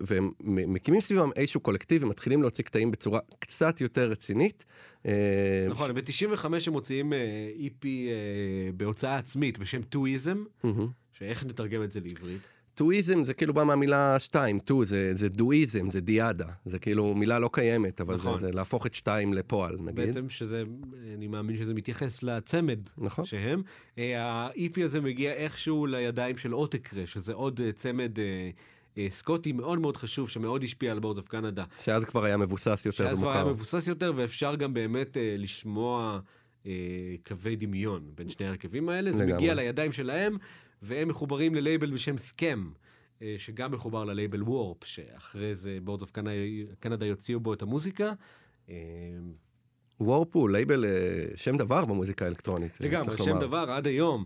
והם 0.00 0.30
מקימים 0.42 1.00
סביבם 1.00 1.30
איזשהו 1.36 1.60
קולקטיב 1.60 2.02
ומתחילים 2.02 2.42
להוציא 2.42 2.64
קטעים 2.64 2.90
בצורה 2.90 3.20
קצת 3.38 3.80
יותר 3.80 4.10
רצינית. 4.10 4.64
אה, 5.06 5.66
נכון, 5.70 5.94
ב-95 5.94 6.44
הם 6.66 6.72
מוציאים 6.72 7.12
EP 7.58 7.84
אה, 7.84 8.72
בהוצאה 8.76 9.16
עצמית 9.16 9.58
בשם 9.58 9.82
טואיזם, 9.82 10.44
שאיך 11.12 11.44
נתרגם 11.44 11.82
את 11.82 11.92
זה 11.92 12.00
לעברית? 12.00 12.40
טואיזם 12.80 13.24
זה 13.24 13.34
כאילו 13.34 13.54
בא 13.54 13.64
מהמילה 13.64 14.18
שתיים, 14.18 14.58
טו 14.58 14.84
זה, 14.84 15.14
זה 15.14 15.28
דואיזם, 15.28 15.90
זה 15.90 16.00
דיאדה, 16.00 16.48
זה 16.64 16.78
כאילו 16.78 17.14
מילה 17.14 17.38
לא 17.38 17.50
קיימת, 17.52 18.00
אבל 18.00 18.14
נכון. 18.14 18.38
זה, 18.38 18.46
זה 18.46 18.52
להפוך 18.52 18.86
את 18.86 18.94
שתיים 18.94 19.34
לפועל, 19.34 19.76
נגיד. 19.80 19.94
בעצם 19.94 20.28
שזה, 20.28 20.64
אני 21.14 21.26
מאמין 21.26 21.56
שזה 21.56 21.74
מתייחס 21.74 22.22
לצמד 22.22 22.78
נכון. 22.98 23.24
שהם. 23.24 23.62
אה, 23.98 24.22
ה-EP 24.22 24.84
הזה 24.84 25.00
מגיע 25.00 25.32
איכשהו 25.32 25.86
לידיים 25.86 26.38
של 26.38 26.54
Autechre, 26.54 27.06
שזה 27.06 27.32
עוד 27.32 27.60
אה, 27.64 27.72
צמד... 27.72 28.18
אה, 28.98 29.06
סקוטי 29.10 29.52
מאוד 29.52 29.78
מאוד 29.78 29.96
חשוב 29.96 30.28
שמאוד 30.28 30.64
השפיע 30.64 30.92
על 30.92 30.98
Boards 30.98 31.18
of 31.18 31.28
Canada. 31.28 31.64
שאז 31.84 32.04
כבר 32.04 32.24
היה 32.24 32.36
מבוסס 32.36 32.86
יותר 32.86 33.04
ומוכר. 33.04 33.14
שאז 33.14 33.18
כבר 33.18 33.32
היה 33.32 33.44
מבוסס 33.44 33.88
יותר 33.88 34.12
ואפשר 34.16 34.54
גם 34.54 34.74
באמת 34.74 35.16
אה, 35.16 35.34
לשמוע 35.38 36.20
אה, 36.66 36.72
קווי 37.26 37.56
דמיון 37.56 38.02
בין 38.14 38.28
שני 38.28 38.46
ההרכבים 38.46 38.88
האלה. 38.88 39.12
זה 39.12 39.26
מגיע 39.26 39.54
לידיים 39.54 39.92
שלהם 39.92 40.36
והם 40.82 41.08
מחוברים 41.08 41.54
ללייבל 41.54 41.90
בשם 41.90 42.18
Skam, 42.18 42.70
אה, 43.22 43.34
שגם 43.38 43.72
מחובר 43.72 44.04
ללייבל 44.04 44.42
Warp, 44.42 44.84
שאחרי 44.84 45.54
זה 45.54 45.78
בורד 45.82 46.02
אוף 46.02 46.12
קנדה 46.80 47.06
יוציאו 47.06 47.40
בו 47.40 47.54
את 47.54 47.62
המוזיקה. 47.62 48.12
אה, 48.68 48.74
Warp 50.00 50.36
הוא 50.36 50.50
לייבל 50.50 50.84
אה, 50.84 51.36
שם 51.36 51.56
דבר 51.56 51.84
במוזיקה 51.84 52.24
האלקטרונית. 52.24 52.80
לגמרי, 52.80 53.18
שם 53.18 53.28
לומר. 53.28 53.40
דבר 53.40 53.70
עד 53.70 53.86
היום. 53.86 54.24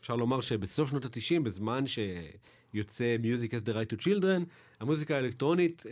אפשר 0.00 0.16
לומר 0.16 0.40
שבסוף 0.40 0.90
שנות 0.90 1.04
ה-90, 1.04 1.42
בזמן 1.42 1.84
שיוצא 1.86 3.16
Music 3.22 3.50
Has 3.50 3.68
the 3.68 3.72
Right 3.72 3.96
to 3.96 4.04
Children, 4.04 4.44
המוזיקה 4.80 5.16
האלקטרונית 5.16 5.86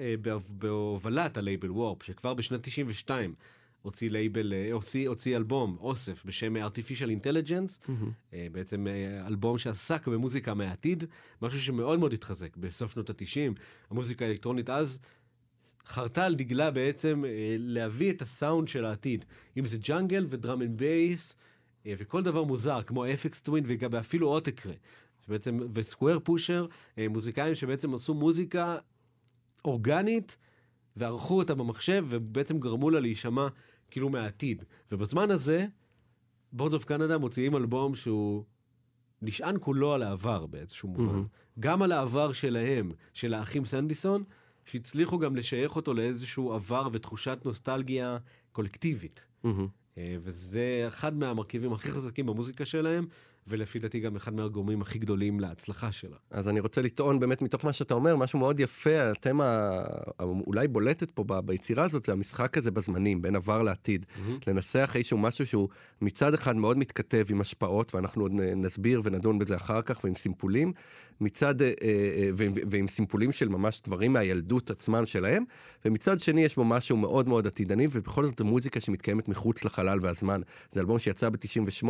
בהובלת 0.48 1.36
הלייבל 1.36 1.70
Warp, 1.70 2.02
שכבר 2.02 2.34
בשנת 2.34 2.62
92 2.62 3.34
הוציא 3.86 4.10
לייבל, 4.10 4.52
אה, 4.52 4.72
הוציא, 4.72 5.08
הוציא 5.08 5.36
אלבום, 5.36 5.76
אוסף, 5.80 6.24
בשם 6.24 6.56
Artificial 6.56 7.24
Intelligence, 7.24 7.86
mm-hmm. 7.86 8.34
בעצם 8.52 8.86
אה, 8.86 9.26
אלבום 9.26 9.58
שעסק 9.58 10.06
במוזיקה 10.06 10.54
מהעתיד, 10.54 11.04
משהו 11.42 11.60
שמאוד 11.60 11.98
מאוד 11.98 12.12
התחזק 12.12 12.56
בסוף 12.56 12.92
שנות 12.92 13.10
התשעים, 13.10 13.54
המוזיקה 13.90 14.24
האלקטרונית 14.24 14.70
אז 14.70 14.98
חרתה 15.86 16.24
על 16.24 16.34
דגלה 16.34 16.70
בעצם 16.70 17.24
להביא 17.58 18.10
את 18.10 18.22
הסאונד 18.22 18.68
של 18.68 18.84
העתיד, 18.84 19.24
אם 19.56 19.64
זה 19.64 19.78
ג'אנגל 19.78 20.26
ו 20.30 20.37
drum 20.37 20.62
and 20.62 20.78
bass, 20.78 21.36
וכל 21.86 22.22
דבר 22.22 22.44
מוזר, 22.44 22.82
כמו 22.82 23.06
Aphex 23.06 23.40
Twin 23.40 23.64
ואפילו 23.90 24.28
Autechre. 24.28 24.74
שבעצם, 25.26 25.58
ו 25.74 26.20
Squarepusher, 26.24 26.66
מוזיקאים 27.10 27.54
שבעצם 27.54 27.94
עשו 27.94 28.14
מוזיקה 28.14 28.78
אורגנית 29.64 30.36
וערכו 30.96 31.38
אותה 31.38 31.54
במחשב 31.54 32.06
ובעצם 32.08 32.60
גרמו 32.60 32.90
לה 32.90 33.00
להישמע 33.00 33.48
כאילו 33.90 34.08
מהעתיד. 34.08 34.64
ובזמן 34.92 35.30
הזה, 35.30 35.66
Boards 36.52 36.74
of 36.74 36.84
Canada 36.84 37.18
מוציאים 37.18 37.56
אלבום 37.56 37.94
שהוא 37.94 38.44
נשען 39.22 39.56
כולו 39.60 39.92
על 39.92 40.02
העבר 40.02 40.46
באיזשהו 40.46 40.88
מובן. 40.88 41.18
Mm-hmm. 41.18 41.60
גם 41.60 41.82
על 41.82 41.92
העבר 41.92 42.32
שלהם, 42.32 42.88
של 43.12 43.34
האחים 43.34 43.64
סנדיסון, 43.64 44.24
שהצליחו 44.64 45.18
גם 45.18 45.36
לשייך 45.36 45.76
אותו 45.76 45.94
לאיזשהו 45.94 46.52
עבר 46.52 46.88
ותחושת 46.92 47.38
נוסטלגיה 47.44 48.18
קולקטיבית. 48.52 49.26
Mm-hmm. 49.44 49.98
וזה 49.98 50.84
אחד 50.88 51.16
מהמרכיבים 51.16 51.72
הכי 51.72 51.92
חזקים 51.92 52.26
במוזיקה 52.26 52.64
שלהם, 52.64 53.06
ולפי 53.48 53.78
דעתי 53.78 54.00
גם 54.00 54.16
אחד 54.16 54.34
מהגורמים 54.34 54.82
הכי 54.82 54.98
גדולים 54.98 55.40
להצלחה 55.40 55.92
שלה. 55.92 56.16
אז 56.30 56.48
אני 56.48 56.60
רוצה 56.60 56.82
לטעון 56.82 57.20
באמת 57.20 57.42
מתוך 57.42 57.64
מה 57.64 57.72
שאתה 57.72 57.94
אומר, 57.94 58.16
משהו 58.16 58.38
מאוד 58.38 58.60
יפה, 58.60 59.10
התמה 59.10 59.70
אולי 60.20 60.68
בולטת 60.68 61.10
פה 61.10 61.24
ביצירה 61.44 61.84
הזאת, 61.84 62.04
זה 62.04 62.12
המשחק 62.12 62.58
הזה 62.58 62.70
בזמנים, 62.70 63.22
בין 63.22 63.36
עבר 63.36 63.62
לעתיד. 63.62 64.04
Mm-hmm. 64.04 64.30
לנסח 64.46 64.92
איזשהו 64.94 65.18
משהו 65.18 65.46
שהוא 65.46 65.68
מצד 66.02 66.34
אחד 66.34 66.56
מאוד 66.56 66.78
מתכתב 66.78 67.24
עם 67.30 67.40
השפעות, 67.40 67.94
ואנחנו 67.94 68.22
עוד 68.22 68.32
נסביר 68.34 69.00
ונדון 69.04 69.38
בזה 69.38 69.56
אחר 69.56 69.82
כך, 69.82 70.04
ועם 70.04 70.14
סימפולים, 70.14 70.72
מצד, 71.20 71.62
אה, 71.62 71.72
אה, 71.82 72.30
ועם 72.70 72.88
סימפולים 72.88 73.32
של 73.32 73.48
ממש 73.48 73.80
דברים 73.84 74.12
מהילדות 74.12 74.70
עצמן 74.70 75.06
שלהם, 75.06 75.44
ומצד 75.84 76.20
שני 76.20 76.40
יש 76.44 76.56
בו 76.56 76.64
משהו 76.64 76.96
מאוד 76.96 77.28
מאוד 77.28 77.46
עתידני, 77.46 77.86
ובכל 77.90 78.24
זאת 78.24 78.40
מוזיקה 78.40 78.80
שמתקיימת 78.80 79.28
מחוץ 79.28 79.64
לחלל 79.64 79.98
והזמן. 80.02 80.40
זה 80.72 80.80
אלבום 80.80 80.98
שיצא 80.98 81.28
ב-98, 81.28 81.88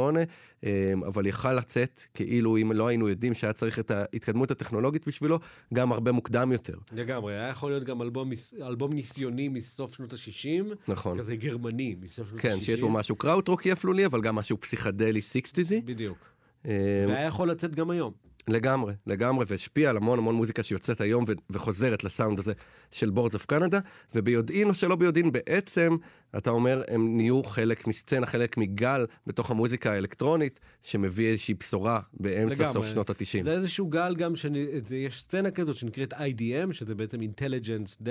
אה, 0.65 0.93
אבל 1.07 1.27
יכל 1.27 1.53
לצאת, 1.53 2.03
כאילו 2.15 2.57
אם 2.57 2.73
לא 2.73 2.87
היינו 2.87 3.09
יודעים 3.09 3.35
שהיה 3.35 3.53
צריך 3.53 3.79
את 3.79 3.91
ההתקדמות 3.91 4.51
הטכנולוגית 4.51 5.07
בשבילו, 5.07 5.39
גם 5.75 5.93
הרבה 5.93 6.13
מוקדם 6.13 6.53
יותר. 6.53 6.75
לגמרי, 6.93 7.35
היה 7.35 7.49
יכול 7.49 7.71
להיות 7.71 7.85
גם 7.85 8.03
אלבום, 8.03 8.31
אלבום 8.63 8.93
ניסיוני 8.93 9.49
מסוף 9.49 9.95
שנות 9.95 10.13
ה-60, 10.13 10.75
נכון. 10.89 11.19
כזה 11.19 11.37
גרמני 11.37 11.97
מסוף 12.01 12.29
שנות 12.29 12.33
ה-60. 12.33 12.43
כן, 12.43 12.61
שיש 12.61 12.81
בו 12.81 12.89
משהו 12.89 13.17
קראוטרוקי 13.17 13.73
אפלולי, 13.73 14.07
אבל 14.07 14.21
גם 14.21 14.35
משהו 14.35 14.61
פסיכדלי 14.61 15.23
סיקסטיזי. 15.23 15.81
בדיוק. 15.81 16.19
והיה 16.65 17.27
יכול 17.27 17.51
לצאת 17.51 17.75
גם 17.75 17.91
היום. 17.91 18.13
לגמרי, 18.49 18.95
לגמרי, 19.07 19.45
והשפיע 19.49 19.91
על 19.91 19.97
המון 19.97 20.19
המון 20.19 20.35
מוזיקה 20.35 20.63
שיוצאת 20.63 21.01
היום 21.01 21.25
ו- 21.29 21.33
וחוזרת 21.51 22.05
לסאונד 22.05 22.39
הזה 22.39 22.53
של 22.91 23.11
Boards 23.11 23.35
of 23.35 23.47
Canada, 23.47 23.79
וביודעין 24.15 24.69
או 24.69 24.75
שלא 24.75 24.97
ביודעין, 24.97 25.33
בעצם, 25.33 25.97
אתה 26.37 26.51
אומר, 26.51 26.83
הם 26.89 27.17
נהיו 27.17 27.45
חלק 27.45 27.87
מסצנה, 27.87 28.27
חלק 28.27 28.57
מגל 28.57 29.07
בתוך 29.27 29.51
המוזיקה 29.51 29.93
האלקטרונית, 29.93 30.61
שמביא 30.83 31.29
איזושהי 31.29 31.55
בשורה 31.55 32.01
באמצע 32.13 32.63
לגמרי. 32.63 32.73
סוף 32.73 32.87
שנות 32.87 33.11
ה-90. 33.11 33.45
זה 33.45 33.53
איזשהו 33.53 33.87
גל 33.87 34.15
גם, 34.17 34.37
שאני, 34.37 34.67
זה, 34.85 34.97
יש 34.97 35.23
סצנה 35.23 35.51
כזאת 35.51 35.77
שנקראת 35.77 36.13
IDM, 36.13 36.73
שזה 36.73 36.95
בעצם 36.95 37.21
Intelligence 37.21 38.03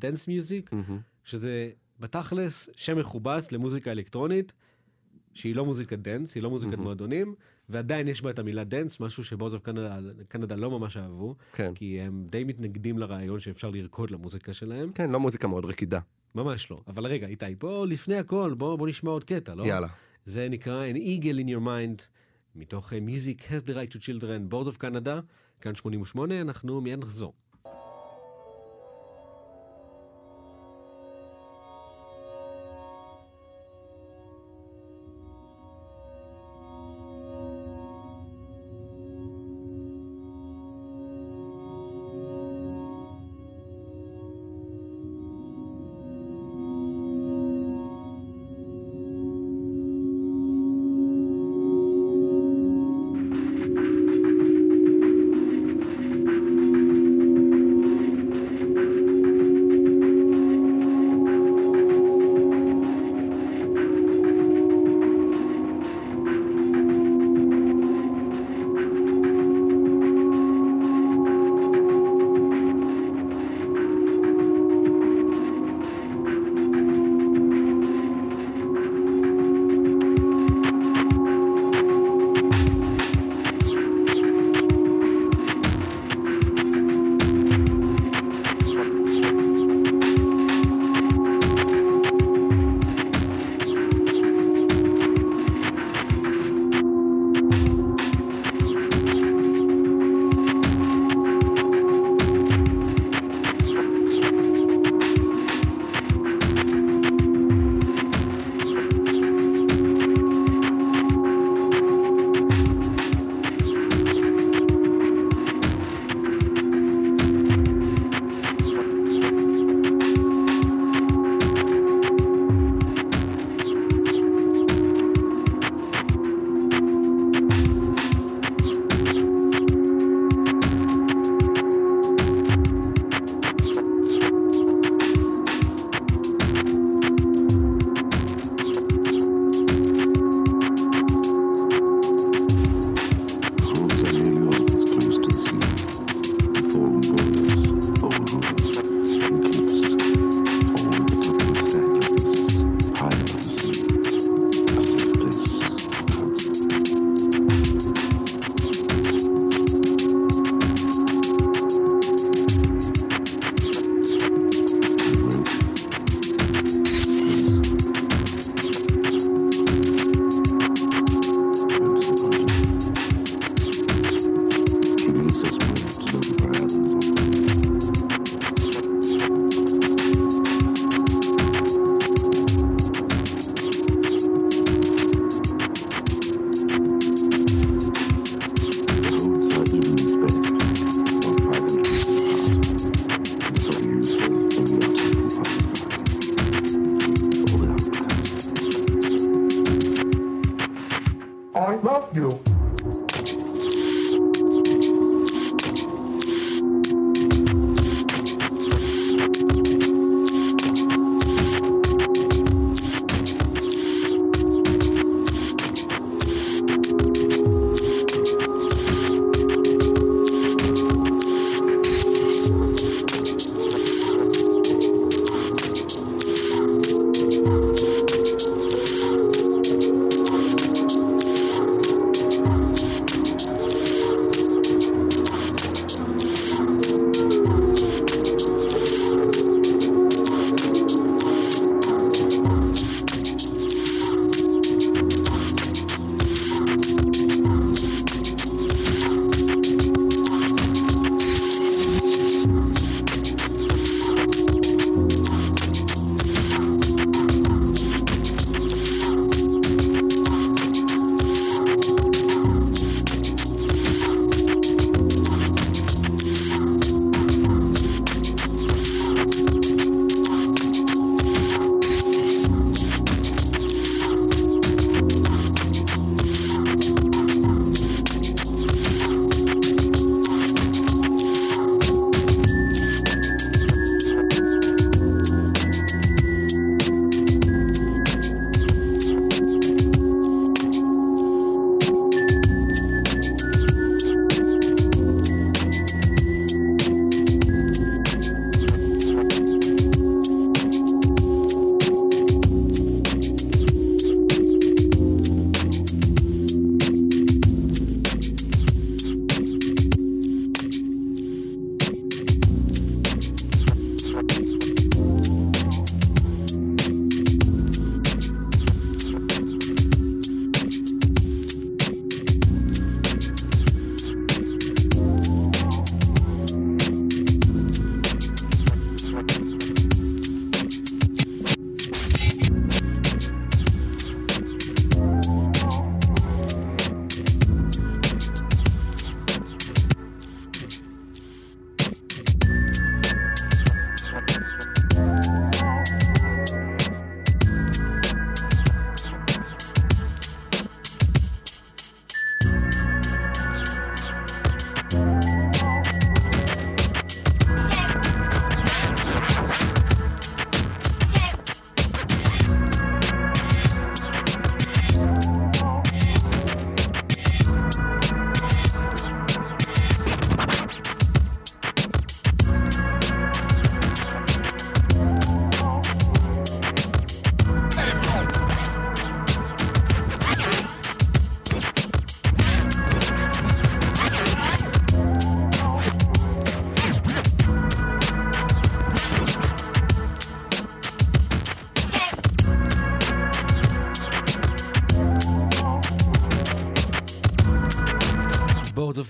Dance 0.00 0.24
Music, 0.26 0.72
mm-hmm. 0.72 0.92
שזה 1.24 1.70
בתכלס 2.00 2.68
שם 2.76 2.98
מכובס 2.98 3.52
למוזיקה 3.52 3.90
אלקטרונית, 3.90 4.52
שהיא 5.36 5.56
לא 5.56 5.64
מוזיקת 5.64 5.98
דנס, 5.98 6.34
היא 6.34 6.42
לא 6.42 6.50
מוזיקת 6.50 6.74
mm-hmm. 6.74 6.80
מועדונים. 6.80 7.34
ועדיין 7.68 8.08
יש 8.08 8.22
בה 8.22 8.30
את 8.30 8.38
המילה 8.38 8.64
דנס, 8.64 9.00
משהו 9.00 9.24
ש 9.24 9.32
Boards 9.32 9.54
of 9.54 9.62
Canada, 9.62 9.98
Canada 10.28 10.56
לא 10.56 10.70
ממש 10.70 10.96
אהבו, 10.96 11.34
כן. 11.52 11.74
כי 11.74 12.00
הם 12.00 12.26
די 12.30 12.44
מתנגדים 12.44 12.98
לרעיון 12.98 13.40
שאפשר 13.40 13.70
לרקוד 13.70 14.10
למוזיקה 14.10 14.52
שלהם. 14.52 14.92
כן, 14.92 15.10
לא 15.10 15.20
מוזיקה 15.20 15.48
מאוד 15.48 15.64
רקידה. 15.64 16.00
ממש 16.34 16.70
לא. 16.70 16.80
אבל 16.88 17.06
רגע, 17.06 17.26
איתי, 17.26 17.54
בוא 17.58 17.86
לפני 17.86 18.16
הכל, 18.16 18.54
בוא, 18.58 18.76
בוא 18.76 18.88
נשמע 18.88 19.10
עוד 19.10 19.24
קטע, 19.24 19.54
לא? 19.54 19.64
יאללה. 19.64 19.88
זה 20.24 20.48
נקרא 20.50 20.84
An 20.92 20.96
Eagle 20.96 21.38
in 21.44 21.48
Your 21.48 21.66
Mind, 21.66 22.02
מתוך 22.54 22.92
אה, 22.92 22.98
Music 22.98 23.40
Has 23.40 23.68
the 23.68 23.72
Right 23.72 23.94
to 23.94 23.98
Children, 23.98 24.48
Boards 24.48 24.66
of 24.66 24.76
Canada, 24.76 25.20
כאן 25.60 25.74
88, 25.74 26.40
אנחנו 26.40 26.80
מיד 26.80 26.98
נחזור. 26.98 27.32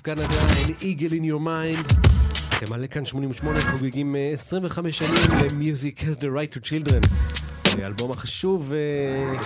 Canada, 0.06 0.38
an 0.62 0.76
eagle 0.82 1.12
in 1.12 1.24
your 1.24 1.40
mind. 1.40 1.94
אתם 2.58 2.70
מעלה 2.70 2.86
כאן 2.86 3.04
88 3.04 3.60
חוגגים 3.60 4.16
אה, 4.16 4.30
25 4.34 4.98
שנים 4.98 5.12
ל-Music 5.30 6.00
has 6.00 6.20
the 6.20 6.26
right 6.26 6.56
to 6.56 6.60
children. 6.70 7.08
האלבום 7.82 8.10
החשוב 8.10 8.72
אה, 8.72 9.36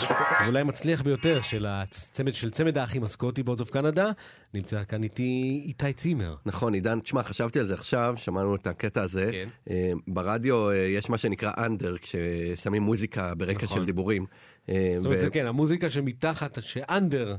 ואולי 0.45 0.61
המצליח 0.61 1.03
ביותר 1.03 1.41
של 1.43 1.67
הצמד, 2.21 2.35
של 2.35 2.51
צמד 2.51 2.79
האחים 2.79 3.05
הסקוטי, 3.05 3.43
Boards 3.43 3.61
of 3.61 3.73
Canada. 3.73 4.03
נמצא 4.55 4.85
כאן 4.85 5.03
איתי 5.03 5.63
איתי 5.65 5.93
צימר. 5.93 6.37
נכון, 6.47 6.75
עידן, 6.75 7.01
תשמע, 7.01 7.23
חשבתי 7.23 7.61
על 7.61 7.67
זה 7.67 7.75
עכשיו, 7.75 8.15
שמענו 8.17 8.55
את 8.55 8.67
הקטע 8.67 9.03
הזה. 9.03 9.29
כן. 9.33 9.49
אה, 9.71 9.93
ברדיו 10.09 10.71
אה, 10.71 10.77
יש 10.77 11.11
מה 11.11 11.19
שנקרא 11.19 11.53
אנדר, 11.59 11.97
כששמים 11.99 12.83
מוזיקה 12.83 13.35
ברקע 13.35 13.65
נכון. 13.65 13.79
של 13.79 13.85
דיבורים. 13.85 14.27
אה, 14.69 14.95
זאת 14.99 15.07
אומרת, 15.07 15.23
ו- 15.23 15.31
כן, 15.31 15.47
המוזיקה 15.47 15.91
שמתחת, 15.91 16.59
שאנדר 16.63 17.37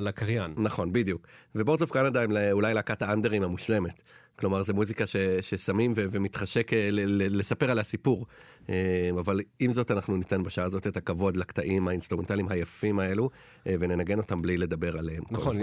לקריין. 0.00 0.54
נכון, 0.56 0.92
בדיוק. 0.92 1.26
ו 1.54 1.58
Boards 1.58 1.82
of 1.82 1.90
Canada 1.90 2.22
הם 2.22 2.30
אולי 2.52 2.74
להקת 2.74 3.02
האנדרייטד 3.02 3.42
המושלמת. 3.42 4.02
כלומר, 4.40 4.62
זו 4.62 4.74
מוזיקה 4.74 5.06
ש, 5.06 5.16
ששמים 5.40 5.92
ו, 5.96 6.04
ומתחשק 6.10 6.72
אה, 6.72 6.88
ל, 6.92 7.00
ל, 7.00 7.38
לספר 7.38 7.70
עליה 7.70 7.84
סיפור. 7.84 8.26
אה, 8.68 9.10
אבל 9.20 9.40
עם 9.60 9.72
זאת, 9.72 9.90
אנחנו 9.90 10.16
ניתן 10.16 10.42
בשעה 10.42 10.64
הזאת 10.64 10.86
את 10.86 10.96
הכבוד 10.96 11.36
לקטעים 11.36 11.88
האינסטרומנטליים 11.88 12.48
היפים 12.48 12.98
האלו, 12.98 13.30
אה, 13.66 13.74
וננגן 13.80 14.18
אותם 14.18 14.42
בלי 14.42 14.56
לדבר 14.56 14.98
עליהם. 14.98 15.22
נכון, 15.30 15.56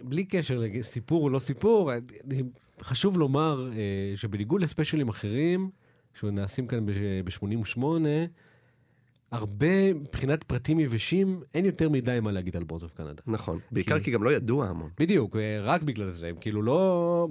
בלי 0.00 0.24
קשר 0.24 0.62
לסיפור 0.74 1.24
או 1.24 1.28
לא 1.28 1.38
סיפור, 1.38 1.90
חשוב 2.80 3.18
לומר 3.18 3.70
שבניגוד 4.16 4.60
לספיישלים 4.60 5.08
אחרים, 5.08 5.70
שנעשים 6.20 6.66
כאן 6.66 6.86
ב-88, 7.24 7.82
הרבה 9.30 9.94
מבחינת 9.94 10.44
פרטים 10.44 10.80
יבשים, 10.80 11.40
אין 11.54 11.64
יותר 11.64 11.88
מדי 11.88 12.18
מה 12.22 12.32
להגיד 12.32 12.56
על 12.56 12.64
Boards 12.64 12.84
of 12.84 12.92
Canada. 12.92 13.22
נכון, 13.26 13.58
בעיקר 13.70 14.00
כי 14.00 14.10
גם 14.10 14.22
לא 14.22 14.32
ידוע 14.32 14.66
המון. 14.66 14.90
בדיוק, 14.98 15.36
רק 15.62 15.82
בגלל 15.82 16.10
זה, 16.10 16.26
הם 16.28 16.36
כאילו 16.40 16.62
לא... 16.62 17.28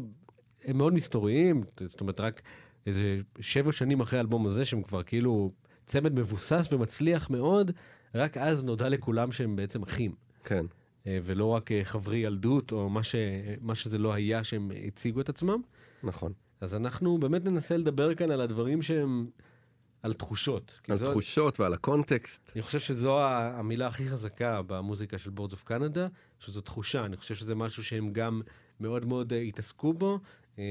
הם 0.65 0.77
מאוד 0.77 0.93
מסתוריים, 0.93 1.63
זאת 1.85 2.01
אומרת, 2.01 2.19
רק 2.19 2.41
איזה 2.87 3.19
שבע 3.39 3.71
שנים 3.71 4.01
אחרי 4.01 4.19
האלבום 4.19 4.47
הזה, 4.47 4.65
שהם 4.65 4.83
כבר 4.83 5.03
כאילו 5.03 5.51
צמד 5.85 6.19
מבוסס 6.19 6.69
ומצליח 6.71 7.29
מאוד, 7.29 7.71
רק 8.15 8.37
אז 8.37 8.63
נודע 8.63 8.89
לכולם 8.89 9.31
שהם 9.31 9.55
בעצם 9.55 9.83
אחים. 9.83 10.15
כן. 10.43 10.65
אה, 11.07 11.19
ולא 11.23 11.45
רק 11.45 11.71
אה, 11.71 11.81
חברי 11.83 12.17
ילדות, 12.17 12.71
או 12.71 12.89
מה, 12.89 13.03
ש, 13.03 13.15
מה 13.61 13.75
שזה 13.75 13.97
לא 13.97 14.13
היה 14.13 14.43
שהם 14.43 14.71
הציגו 14.87 15.21
את 15.21 15.29
עצמם. 15.29 15.61
נכון. 16.03 16.33
אז 16.61 16.75
אנחנו 16.75 17.17
באמת 17.17 17.45
ננסה 17.45 17.77
לדבר 17.77 18.15
כאן 18.15 18.31
על 18.31 18.41
הדברים 18.41 18.81
שהם, 18.81 19.27
על 20.03 20.13
תחושות. 20.13 20.79
על 20.89 20.97
זו- 20.97 21.11
תחושות 21.11 21.59
ועל 21.59 21.73
הקונטקסט. 21.73 22.51
אני 22.55 22.61
חושב 22.61 22.79
שזו 22.79 23.19
המילה 23.23 23.87
הכי 23.87 24.09
חזקה 24.09 24.61
במוזיקה 24.61 25.17
של 25.17 25.29
Boards 25.29 25.53
of 25.53 25.63
Canada, 25.63 26.07
שזו 26.39 26.61
תחושה. 26.61 27.05
אני 27.05 27.17
חושב 27.17 27.35
שזה 27.35 27.55
משהו 27.55 27.83
שהם 27.83 28.13
גם 28.13 28.41
מאוד 28.79 29.05
מאוד 29.05 29.33
אה, 29.33 29.39
התעסקו 29.39 29.93
בו. 29.93 30.19
אה, 30.59 30.63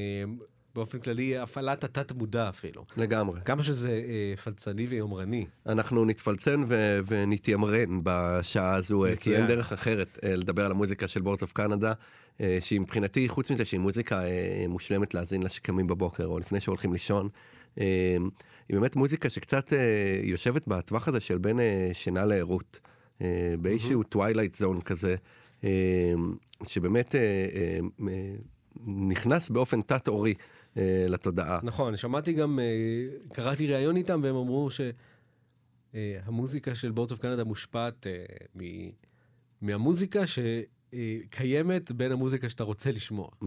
באופן 0.75 0.99
כללי, 0.99 1.39
הפעלת 1.39 1.85
התת-מודע 1.85 2.49
אפילו. 2.49 2.85
לגמרי. 2.97 3.41
כמה 3.45 3.63
שזה 3.63 3.89
אה, 3.91 4.37
פלצני 4.37 4.87
ויומרני. 4.87 5.47
אנחנו 5.67 6.05
נתפלצן 6.05 6.63
ו- 6.67 7.01
ונתיימרן 7.07 8.01
בשעה 8.03 8.75
הזו, 8.75 9.05
אה, 9.05 9.11
כי 9.11 9.31
מצוין. 9.31 9.37
אין 9.37 9.47
דרך 9.47 9.73
אחרת 9.73 10.19
אה, 10.25 10.37
לדבר 10.37 10.65
על 10.65 10.71
המוזיקה 10.71 11.09
של 11.09 11.21
Boards 11.21 11.43
of 11.43 11.53
Canada, 11.53 11.93
אה, 12.41 12.57
שהיא 12.61 12.81
מבחינתי, 12.81 13.29
חוץ 13.29 13.51
מזה 13.51 13.65
שהיא 13.65 13.81
מוזיקה 13.81 14.25
אה, 14.25 14.65
מושלמת 14.69 15.15
להאזין 15.15 15.43
לה 15.43 15.49
שקמים 15.49 15.87
בבוקר 15.87 16.27
או 16.27 16.39
לפני 16.39 16.61
שהולכים 16.61 16.93
לישון, 16.93 17.29
אה, 17.81 18.17
היא 18.69 18.77
באמת 18.77 18.97
מוזיקה 18.97 19.31
שקצת 19.31 19.73
אה, 19.73 20.21
יושבת 20.23 20.69
בטווח 20.69 21.09
הזה 21.09 21.21
של 21.21 21.39
בין 21.39 21.61
אה, 21.61 21.91
שינה 21.93 22.25
לערות, 22.25 22.81
אה, 23.23 23.55
באיזשהו 23.61 24.03
twilight 24.03 24.55
zone 24.55 24.81
כזה, 24.81 25.15
אה, 25.65 25.71
שבאמת 26.67 27.15
אה, 27.15 27.21
אה, 27.21 27.79
אה, 28.09 28.35
נכנס 28.87 29.51
באופן 29.51 29.83
תת-עורי 29.83 30.35
אה, 30.77 31.07
לתודעה. 31.09 31.59
נכון, 31.63 31.97
שמעתי 31.97 32.33
גם, 32.33 32.59
אה, 32.59 32.65
קראתי 33.35 33.67
ראיון 33.67 33.97
איתם 33.97 34.21
והם 34.25 34.37
אמרו 34.37 34.69
שהמוזיקה 35.95 36.75
של 36.75 36.91
Boards 36.91 37.13
of 37.13 37.21
Canada 37.21 37.45
מושפעת 37.45 38.07
אה, 38.07 38.25
מ- 38.63 38.91
מהמוזיקה 39.61 40.21
שקיימת 40.27 41.93
בין 41.93 42.13
המוזיקה 42.13 42.49
שאתה 42.49 42.65
רוצה 42.65 42.93
לשמוע. 42.93 43.29
Mm, 43.43 43.47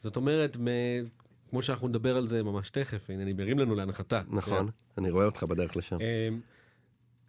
זאת 0.00 0.16
אומרת, 0.16 0.56
מ- 0.56 1.08
כמו 1.50 1.62
שאנחנו 1.62 1.88
נדבר 1.88 2.16
על 2.16 2.26
זה 2.26 2.42
ממש 2.42 2.70
תכף, 2.70 3.10
הנה 3.10 3.22
אני 3.22 3.32
מרים 3.32 3.58
לנו 3.58 3.74
להנחתה. 3.74 4.22
נכון, 4.28 4.68
אני 4.98 5.10
רואה 5.10 5.26
אותך 5.26 5.42
בדרך 5.42 5.76
לשם. 5.76 6.00
אה, 6.00 6.28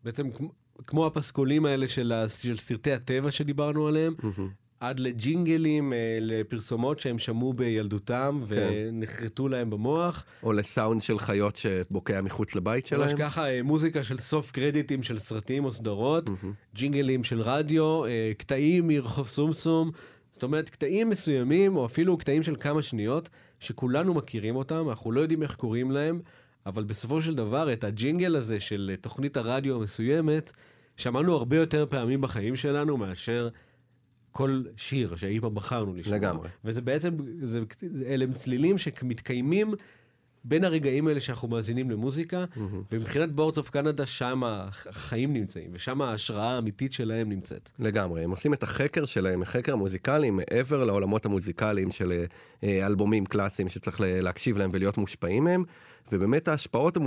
בעצם 0.04 0.28
כמו- 0.88 1.06
הפסקולים 1.08 1.66
האלה 1.66 1.88
של, 1.88 2.14
של 2.28 2.58
סרטי 2.58 2.92
הטבע 2.94 3.32
שדיברנו 3.32 3.88
עליהם, 3.88 4.14
מהמם. 4.24 4.50
עד 4.80 5.00
לג'ינגלים, 5.00 5.94
אה, 5.94 6.18
לפרסומות 6.22 7.00
שהם 7.00 7.20
שמעו 7.20 7.54
בילדותם 7.54 8.42
כן. 8.50 8.70
ונחרטו 8.92 9.48
להם 9.48 9.70
במוח. 9.70 10.26
או 10.44 10.54
לסאונד 10.54 11.02
של 11.02 11.20
חיות 11.20 11.56
שבוקע 11.56 12.22
מחוץ 12.22 12.56
לבית 12.56 12.94
ממש 12.94 13.12
שלהם. 13.12 13.18
ככה, 13.18 13.50
אה, 13.50 13.64
מוזיקה 13.64 14.04
של 14.04 14.18
סוף 14.18 14.52
קרדיטים 14.52 15.04
של 15.04 15.20
סרטים 15.20 15.66
או 15.66 15.74
סדרות, 15.74 16.30
מהמם. 16.30 16.54
ג'ינגלים 16.76 17.24
של 17.24 17.42
רדיו, 17.42 18.06
אה, 18.06 18.32
קטעים 18.38 18.88
מרחוב 18.88 19.28
סומסום, 19.28 19.92
זאת 20.32 20.44
אומרת 20.44 20.70
קטעים 20.70 21.10
מסוימים 21.10 21.76
או 21.76 21.86
אפילו 21.86 22.18
קטעים 22.18 22.44
של 22.44 22.56
כמה 22.60 22.82
שניות 22.82 23.30
שכולנו 23.60 24.14
מכירים 24.14 24.56
אותם, 24.56 24.90
אנחנו 24.90 25.12
לא 25.12 25.22
יודעים 25.22 25.44
איך 25.44 25.56
קוראים 25.56 25.92
להם, 25.92 26.22
אבל 26.66 26.84
בסופו 26.84 27.22
של 27.22 27.36
דבר 27.36 27.74
את 27.74 27.84
הג'ינגל 27.84 28.36
הזה 28.36 28.60
של 28.60 28.96
תוכנית 29.02 29.38
הרדיו 29.38 29.76
המסוימת, 29.76 30.52
שמענו 30.98 31.36
הרבה 31.36 31.58
יותר 31.58 31.86
פעמים 31.90 32.22
בחיים 32.22 32.56
שלנו 32.56 32.98
מאשר 32.98 33.50
כל 34.32 34.64
שיר 34.78 35.16
שאי 35.16 35.40
פעם 35.40 35.56
בחרנו 35.56 35.96
לשמוע. 35.96 36.18
לגמרי. 36.18 36.50
וזה 36.66 36.82
בעצם, 36.82 37.18
זה, 37.42 37.60
אלה 38.06 38.24
הם 38.24 38.34
צלילים 38.34 38.78
שמתקיימים 38.78 39.74
בין 40.44 40.64
הרגעים 40.64 41.08
האלה 41.08 41.20
שאנחנו 41.20 41.48
מאזינים 41.48 41.92
למוזיקה, 41.92 42.46
ומבחינת 42.92 43.32
Boards 43.32 43.58
of 43.58 43.70
Canada 43.70 44.06
שם 44.06 44.42
החיים 44.44 45.34
נמצאים, 45.34 45.70
ושם 45.74 46.02
ההשראה 46.02 46.56
האמיתית 46.56 46.94
שלהם 46.94 47.30
נמצאת. 47.30 47.70
לגמרי, 47.80 48.24
הם 48.24 48.32
עושים 48.32 48.54
את 48.54 48.64
החקר 48.64 49.06
שלהם, 49.06 49.42
החקר 49.42 49.74
המוזיקלי, 49.74 50.30
מעבר 50.30 50.84
לעולמות 50.84 51.26
המוזיקליים 51.26 51.92
של 51.92 52.24
אה, 52.64 52.86
אלבומים 52.88 53.26
קלאסיים 53.26 53.70
שצריך 53.70 54.02
להקשיב 54.04 54.58
להם 54.58 54.70
ולהיות 54.74 54.98
מושפעים 54.98 55.44
מהם, 55.44 55.64
ובאמת 56.12 56.48
ההשפעות 56.48 56.98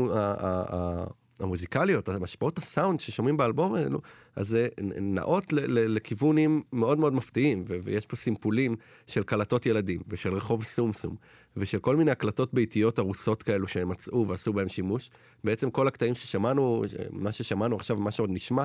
המוזיקליות, 1.42 2.08
השפעות 2.08 2.58
הסאונד 2.58 3.00
ששומעים 3.00 3.36
באלבום 3.36 3.74
האלו, 3.74 4.00
אז 4.36 4.48
זה 4.48 4.68
נעות 5.00 5.52
לכיוונים 5.68 6.62
מאוד 6.72 6.98
מאוד 6.98 7.12
מפתיעים, 7.12 7.64
ויש 7.84 8.06
פה 8.06 8.16
סימפולים 8.16 8.76
של 9.06 9.22
קלטות 9.22 9.66
ילדים, 9.66 10.00
ושל 10.08 10.34
רחוב 10.34 10.64
סומסום, 10.64 11.16
ושל 11.56 11.78
כל 11.78 11.96
מיני 11.96 12.10
הקלטות 12.10 12.54
ביתיות 12.54 12.98
הרוסות 12.98 13.42
כאלו 13.42 13.68
שהם 13.68 13.88
מצאו 13.88 14.28
ועשו 14.28 14.52
בהם 14.52 14.68
שימוש. 14.68 15.10
בעצם 15.44 15.70
כל 15.70 15.88
הקטעים 15.88 16.14
ששמענו, 16.14 16.82
מה 17.10 17.32
ששמענו 17.32 17.76
עכשיו 17.76 17.98
ומה 17.98 18.10
שעוד 18.10 18.30
נשמע, 18.32 18.64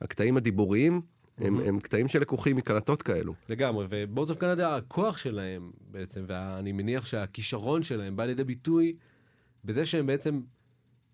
הקטעים 0.00 0.36
הדיבוריים, 0.36 1.00
הם, 1.38 1.60
הם 1.60 1.80
קטעים 1.80 2.08
שלקוחים 2.08 2.56
מקלטות 2.56 3.02
כאלו. 3.02 3.34
לגמרי, 3.48 3.86
ו 3.90 3.96
Boards 3.96 4.30
of 4.30 4.38
Canada, 4.38 4.76
הכוח 4.76 5.18
שלהם 5.18 5.70
בעצם, 5.90 6.24
ואני 6.26 6.72
מניח 6.72 7.06
שהכישרון 7.06 7.82
שלהם 7.82 8.16
בא 8.16 8.24
לידי 8.24 8.44
ביטוי 8.44 8.96
בזה 9.64 9.86
שהם 9.86 10.06
בעצם, 10.06 10.40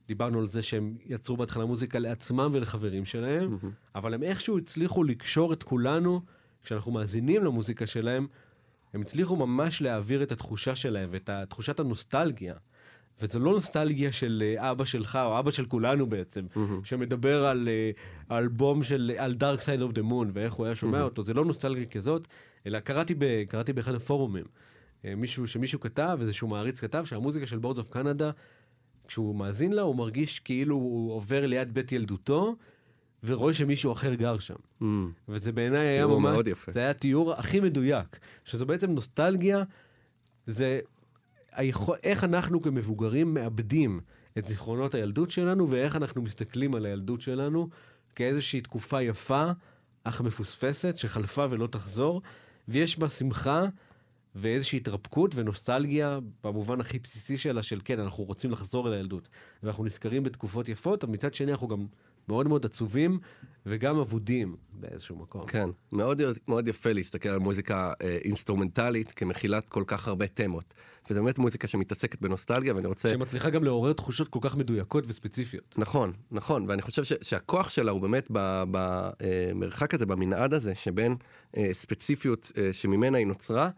דיברנו 0.08 0.38
על 0.38 0.48
זה 0.48 0.62
שהם 0.62 0.96
יצרו 1.06 1.36
בהתחלה 1.36 1.64
מוזיקה 1.64 1.98
לעצמם 1.98 2.50
ולחברים 2.52 3.04
שלהם, 3.04 3.58
אבל 3.94 4.14
הם 4.14 4.22
איכשהו 4.22 4.58
הצליחו 4.58 5.04
לקשור 5.04 5.52
את 5.52 5.62
כולנו, 5.62 6.20
כשאנחנו 6.62 6.92
מאזינים 6.92 7.44
למוזיקה 7.44 7.86
שלהם, 7.86 8.26
הם 8.94 9.00
הצליחו 9.00 9.36
ממש 9.36 9.82
להעביר 9.82 10.22
את 10.22 10.32
התחושה 10.32 10.76
שלהם 10.76 11.08
ואת 11.12 11.30
תחושת 11.48 11.80
הנוסטלגיה. 11.80 12.54
וזו 13.22 13.38
לא 13.38 13.52
נוסטלגיה 13.52 14.12
של 14.12 14.42
אה, 14.58 14.70
אבא 14.70 14.84
שלך 14.84 15.18
או 15.24 15.38
אבא 15.38 15.50
של 15.50 15.66
כולנו 15.66 16.06
בעצם, 16.06 16.46
שמדבר 16.84 17.46
על 17.46 17.68
אה, 17.68 17.90
האלבום 18.30 18.82
של, 18.82 19.12
על 19.18 19.34
Dark 19.40 19.60
Side 19.60 19.92
of 19.92 19.96
the 19.96 20.02
Moon 20.10 20.26
ואיך 20.32 20.52
הוא 20.52 20.66
היה 20.66 20.74
שומע 20.74 21.02
אותו, 21.02 21.24
זה 21.24 21.34
לא 21.34 21.44
נוסטלגיה 21.44 21.86
כזאת, 21.86 22.28
אלא 22.66 22.80
קראתי, 22.80 23.14
ב, 23.18 23.44
קראתי 23.44 23.72
באחד 23.72 23.94
הפורומים, 23.94 24.44
אה, 25.04 25.14
מישהו, 25.14 25.46
שמישהו 25.46 25.80
כתב, 25.80 26.18
איזשהו 26.20 26.48
מעריץ 26.48 26.80
כתב, 26.80 27.04
שהמוזיקה 27.04 27.46
של 27.46 27.58
Boards 27.58 27.78
of 27.78 27.90
Canada, 27.90 28.30
כשהוא 29.08 29.36
מאזין 29.36 29.72
לה 29.72 29.82
הוא 29.82 29.96
מרגיש 29.96 30.40
כאילו 30.40 30.76
הוא 30.76 31.12
עובר 31.12 31.46
ליד 31.46 31.74
בית 31.74 31.92
ילדותו, 31.92 32.56
ורואה 33.24 33.54
שמישהו 33.54 33.92
אחר 33.92 34.14
גר 34.14 34.38
שם. 34.38 34.54
Mm, 34.82 34.84
וזה 35.28 35.52
בעיניי 35.52 35.86
היה 35.86 35.96
תיאור 35.96 36.20
ממש, 36.20 36.32
מאוד 36.32 36.46
יפה. 36.46 36.72
זה 36.72 36.80
היה 36.80 36.90
התיאור 36.90 37.32
הכי 37.32 37.60
מדויק, 37.60 38.18
שזו 38.44 38.66
בעצם 38.66 38.90
נוסטלגיה, 38.90 39.62
זה 40.46 40.80
היכול, 41.52 41.96
איך 42.02 42.24
אנחנו 42.24 42.62
כמבוגרים 42.62 43.34
מאבדים 43.34 44.00
את 44.38 44.44
זיכרונות 44.44 44.94
הילדות 44.94 45.30
שלנו, 45.30 45.70
ואיך 45.70 45.96
אנחנו 45.96 46.22
מסתכלים 46.22 46.74
על 46.74 46.86
הילדות 46.86 47.20
שלנו 47.20 47.68
כאיזושהי 48.14 48.60
תקופה 48.60 49.02
יפה, 49.02 49.50
אך 50.04 50.20
מפוספסת, 50.20 50.94
שחלפה 50.96 51.46
ולא 51.50 51.66
תחזור, 51.66 52.22
ויש 52.68 52.98
בה 52.98 53.08
שמחה 53.08 53.66
ואיזושהי 54.34 54.76
התרפקות 54.76 55.34
ונוסטלגיה 55.34 56.18
במובן 56.44 56.80
הכי 56.80 56.98
בסיסי 56.98 57.38
שלה, 57.38 57.62
של 57.62 57.80
כן, 57.84 58.00
אנחנו 58.00 58.24
רוצים 58.24 58.50
לחזור 58.50 58.88
אל 58.88 58.92
הילדות, 58.92 59.28
ואנחנו 59.62 59.84
נזכרים 59.84 60.22
בתקופות 60.22 60.68
יפות, 60.68 61.04
אבל 61.04 61.12
מצד 61.12 61.34
שני 61.34 61.52
אנחנו 61.52 61.68
גם 61.68 61.86
מאוד 62.28 62.48
מאוד 62.48 62.66
עצובים 62.66 63.18
וגם 63.66 63.98
אבודים 63.98 64.56
באיזשהו 64.72 65.16
מקום. 65.16 65.46
כן, 65.46 65.70
מאוד, 65.92 66.20
מאוד 66.48 66.68
יפה 66.68 66.92
להסתכל 66.92 67.28
על 67.28 67.38
מוזיקה 67.38 67.92
אה, 68.02 68.18
אינסטרומנטלית 68.24 69.12
כמכילת 69.12 69.68
כל 69.68 69.84
כך 69.86 70.08
הרבה 70.08 70.26
תמות. 70.26 70.74
וזו 71.10 71.22
באמת 71.22 71.38
מוזיקה 71.38 71.68
שמתעסקת 71.68 72.20
בנוסטלגיה, 72.20 72.74
ואני 72.74 72.86
רוצה... 72.86 73.10
שמצליחה 73.10 73.50
גם 73.50 73.64
לעורר 73.64 73.92
תחושות 73.92 74.28
כל 74.28 74.38
כך 74.42 74.56
מדויקות 74.56 75.04
וספציפיות. 75.08 75.74
נכון, 75.78 76.12
נכון, 76.30 76.64
ואני 76.68 76.82
חושב 76.82 77.04
ש, 77.04 77.12
שהכוח 77.22 77.70
שלה 77.70 77.90
הוא 77.90 78.00
באמת 78.00 78.28
במרחק 78.70 79.94
הזה, 79.94 80.06
במנעד 80.06 80.54
הזה, 80.54 80.74
שבין 80.74 81.16
אה, 81.56 81.70
ספציפיות 81.72 82.52
אה, 82.58 82.72
שממנה 82.72 83.18
היא 83.18 83.26
נוצרה, 83.26 83.64
אה, 83.64 83.68
אה, 83.68 83.70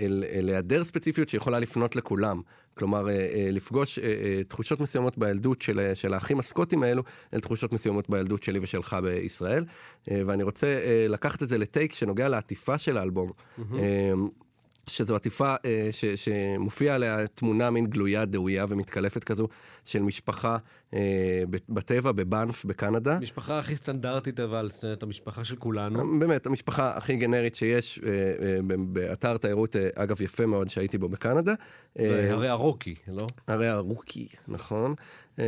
אל, 0.00 0.24
אל 0.32 0.48
היעדר 0.48 0.84
ספציפיות 0.84 1.28
שיכולה 1.28 1.58
לפנות 1.58 1.96
לכולם. 1.96 2.40
כלומר, 2.74 3.08
אה, 3.08 3.14
אה, 3.14 3.48
לפגוש 3.52 3.98
אה, 3.98 4.04
אה, 4.04 4.44
תחושות 4.48 4.80
מסוימות 4.80 5.18
בילדות 5.18 5.62
של, 5.62 5.80
אה, 5.80 5.94
של 5.94 6.14
האחים 6.14 6.38
הסקוטים 6.38 6.82
האלו, 6.82 7.02
אל 7.34 7.40
תחושות 7.40 7.72
מסוימות 7.72 8.10
בילדות 8.10 8.42
שלי 8.42 8.58
ושלך 8.62 8.96
בישראל. 9.02 9.64
אה, 10.10 10.22
ואני 10.26 10.42
רוצה 10.42 10.66
אה, 10.66 11.06
לקחת 11.08 11.42
את 11.42 11.48
זה 11.48 11.58
לטייק 11.58 11.92
שנוגע 11.92 12.28
לעטיפה 12.28 12.78
של 12.78 12.96
האלבום. 12.96 13.30
אה, 13.78 14.12
שזו 14.86 15.16
עטיפה 15.16 15.54
אה, 15.64 15.88
ש, 15.92 16.04
שמופיע 16.04 16.94
עליה 16.94 17.26
תמונה 17.26 17.70
מין 17.70 17.86
גלויה, 17.86 18.24
דאויה 18.24 18.66
ומתקלפת 18.68 19.24
כזו 19.24 19.48
של 19.84 20.02
משפחה 20.02 20.52
אה, 20.52 20.58
בטבע 21.68 22.12
בבאנף 22.12 22.64
בקנדה. 22.64 23.18
משפחה 23.20 23.58
הכי 23.58 23.76
סטנדרטית 23.76 24.40
אבל, 24.40 24.70
זאת 24.72 24.84
אומרת, 24.84 25.02
המשפחה 25.02 25.44
של 25.44 25.56
כולנו. 25.56 26.18
באמת, 26.18 26.46
המשפחה 26.46 26.96
הכי 26.96 27.16
גנרית 27.16 27.54
שיש 27.54 28.00
אה, 28.06 28.10
אה, 28.10 28.58
באתר 28.78 29.36
תיירות, 29.36 29.76
אה, 29.76 29.88
אגב, 29.94 30.22
יפה 30.22 30.46
מאוד 30.46 30.68
שהייתי 30.68 30.98
בו 30.98 31.08
בקנדה. 31.08 31.54
אה, 31.98 32.32
הרי 32.32 32.48
הרוקי, 32.48 32.94
לא? 33.08 33.26
הרי 33.46 33.68
הרוקי, 33.68 34.28
נכון? 34.48 34.94
אה, 35.38 35.44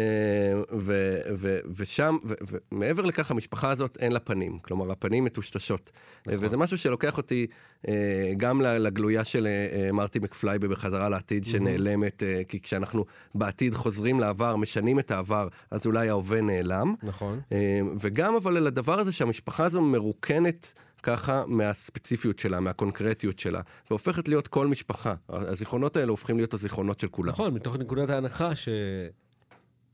ו- 0.79 1.21
ו- 1.37 1.59
ושם, 1.77 2.17
ו- 2.25 2.35
ומעבר 2.73 3.03
לכך, 3.03 3.31
המשפחה 3.31 3.71
הזאת 3.71 3.99
אין 4.01 4.13
לה 4.13 4.21
פנים. 4.21 4.59
כלומר, 4.59 4.93
הפנים 4.93 5.25
מטושטשות. 5.25 5.91
נכון. 6.27 6.45
וזה 6.45 6.57
משהו 6.57 6.79
שלוקח 6.79 7.17
אותי 7.17 7.47
אה, 7.89 8.33
גם 8.37 8.61
לגלויה 8.61 9.25
של 9.25 9.47
אה, 9.47 9.67
אה, 9.73 9.93
מרטי 9.93 10.19
מקפלייבי 10.19 10.69
בחזרה 10.69 11.09
לעתיד, 11.09 11.47
שנעלמת, 11.47 12.23
אה, 12.23 12.43
כי 12.49 12.61
כשאנחנו 12.61 13.05
בעתיד 13.35 13.75
חוזרים 13.75 14.21
לעבר, 14.21 14.57
משנים 14.57 14.99
את 14.99 15.11
העבר, 15.11 15.32
אז 15.71 15.87
אולי 15.87 16.09
ההווה 16.09 16.41
נעלם. 16.41 16.95
נכון. 17.03 17.41
אה, 17.53 17.81
וגם 18.01 18.35
אבל 18.35 18.57
על 18.57 18.67
הדבר 18.67 18.99
הזה 18.99 19.13
שהמשפחה 19.13 19.65
הזו 19.65 19.81
מרוקנת 19.81 20.75
ככה 21.03 21.45
מהספציפיות 21.47 22.39
שלה, 22.39 22.61
מהקונקרטיות 22.61 23.39
שלה, 23.39 23.61
והופכת 23.91 24.29
להיות 24.29 24.49
כל 24.49 24.67
משפחה. 24.67 25.15
הזיכרונות 25.29 25.97
האלה 25.97 26.11
הופכים 26.11 26.37
להיות 26.37 26.55
הזיכרונות 26.55 27.01
של 27.01 27.09
כולם. 27.09 27.29
נכון, 27.29 27.55
מתוך 27.55 27.77
נקודת 27.77 28.11
ההנחה 28.11 28.51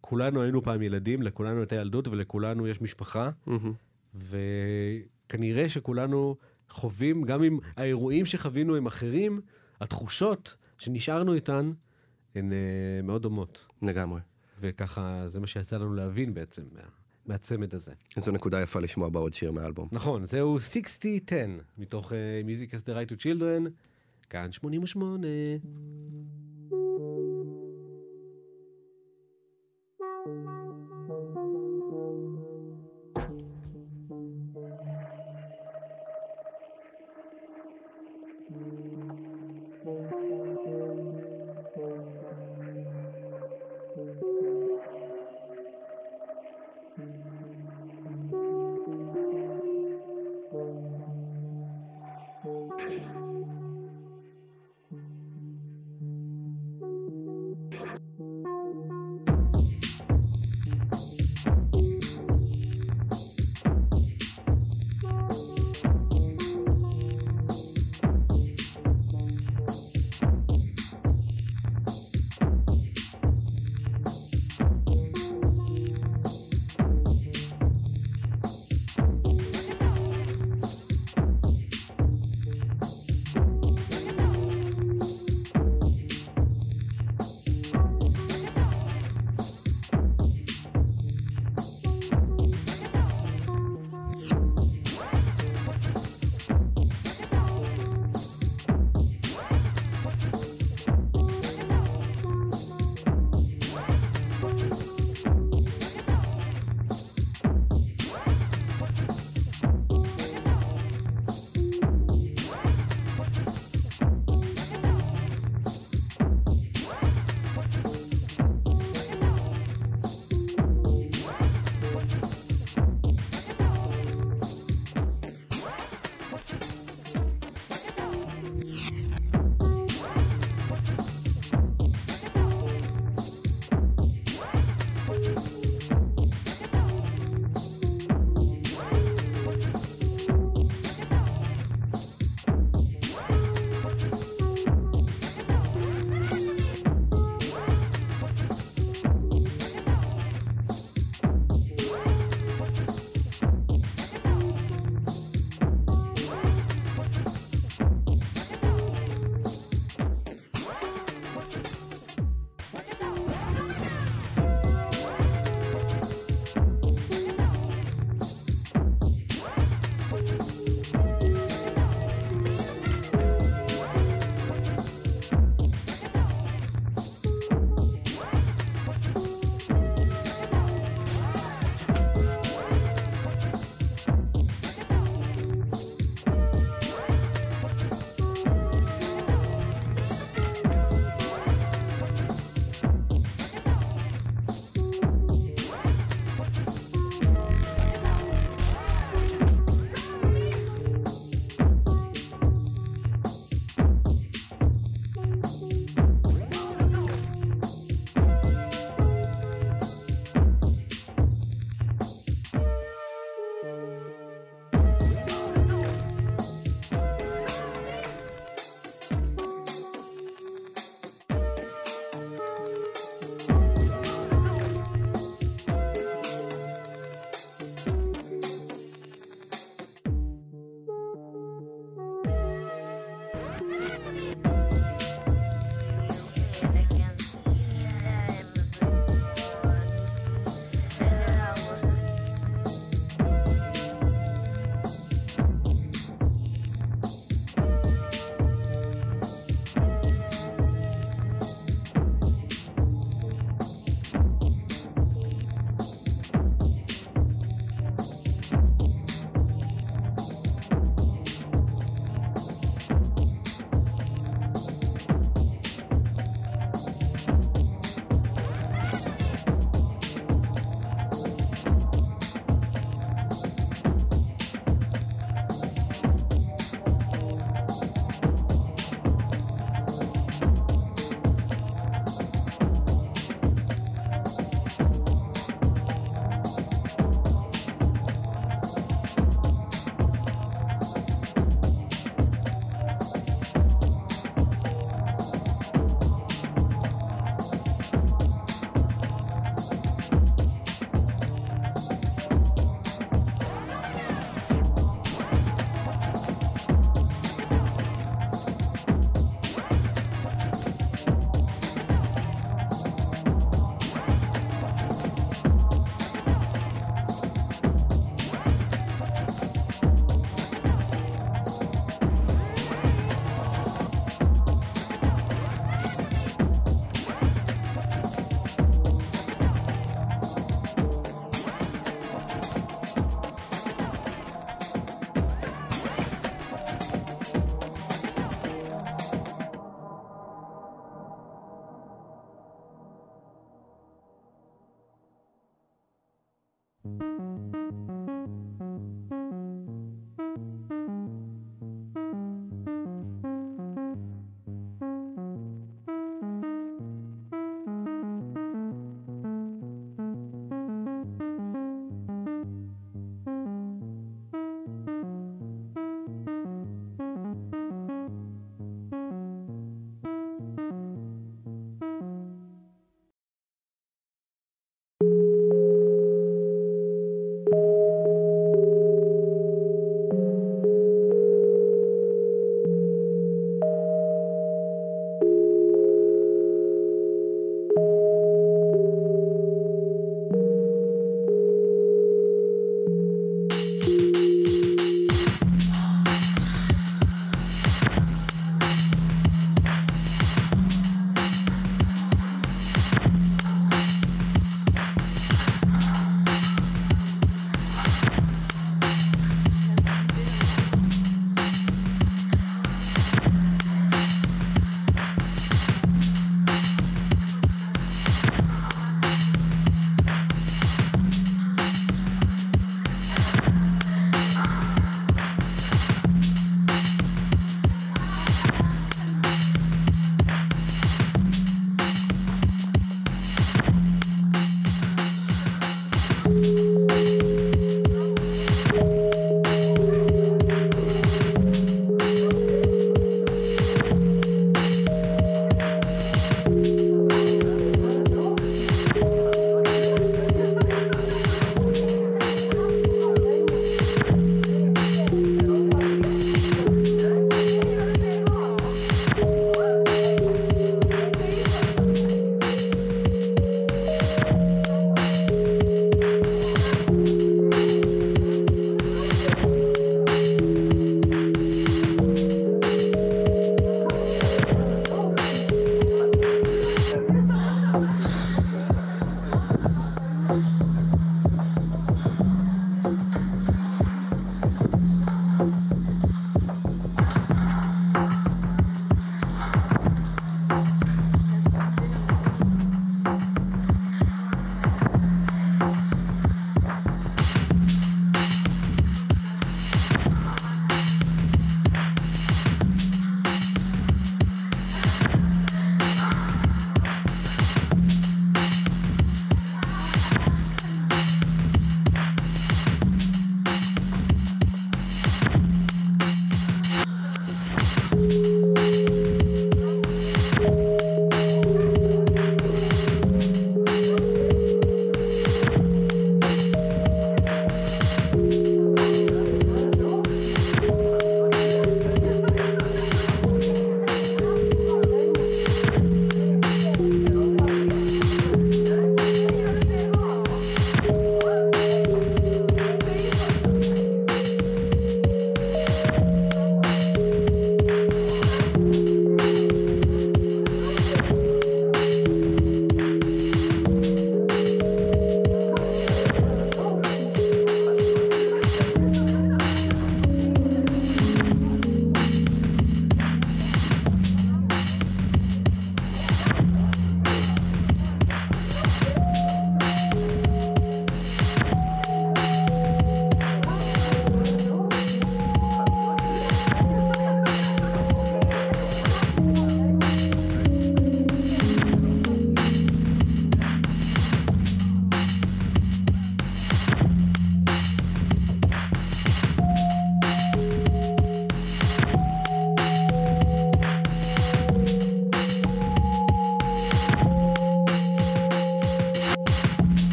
שכולנו 0.00 0.42
היינו 0.42 0.62
פעם 0.62 0.82
ילדים, 0.82 1.22
לכולנו 1.22 1.60
הייתה 1.60 1.76
ילדות 1.76 2.08
ולכולנו 2.08 2.68
יש 2.68 2.80
משפחה, 2.80 3.30
מהמם. 3.46 3.72
וכנראה 4.14 5.68
שכולנו 5.68 6.36
חווים, 6.70 7.22
גם 7.22 7.42
אם 7.42 7.58
האירועים 7.76 8.26
שחווינו 8.26 8.76
הם 8.76 8.86
אחרים, 8.86 9.40
התחושות 9.80 10.56
שנשארנו 10.78 11.34
איתן 11.34 11.72
הן 12.34 12.52
אה, 12.52 12.58
מאוד 13.02 13.22
דומות. 13.22 13.66
לגמרי. 13.82 14.20
וככה 14.60 15.22
זה 15.26 15.40
מה 15.40 15.46
שיצא 15.46 15.76
לנו 15.76 15.94
להבין 15.94 16.34
בעצם 16.34 16.62
מה, 16.72 16.80
מהצמד 17.26 17.74
הזה. 17.74 17.92
איזו 18.16 18.32
נקודה 18.32 18.60
יפה 18.60 18.80
לשמוע 18.80 19.08
בעוד 19.08 19.32
שיר 19.32 19.52
מהאלבום. 19.52 19.88
נכון, 19.92 20.26
זהו 20.26 20.58
60-10 20.58 20.60
מתוך 21.78 22.12
uh, 22.12 22.14
Music 22.46 22.74
as 22.74 22.82
the 22.82 22.92
Right 22.92 23.12
to 23.12 23.22
Children, 23.22 23.70
כאן 24.30 24.52
88. 24.52 25.26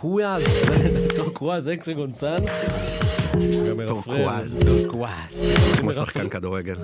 Turquoise, 0.00 0.42
Turquoise 1.16 1.68
Hexagon 1.68 2.10
Sun. 2.10 2.38
Turquoise. 3.86 4.60
Turquoise. 4.66 5.46
כמו 5.78 5.92
שחקן 5.92 6.28
כדורגל. 6.28 6.74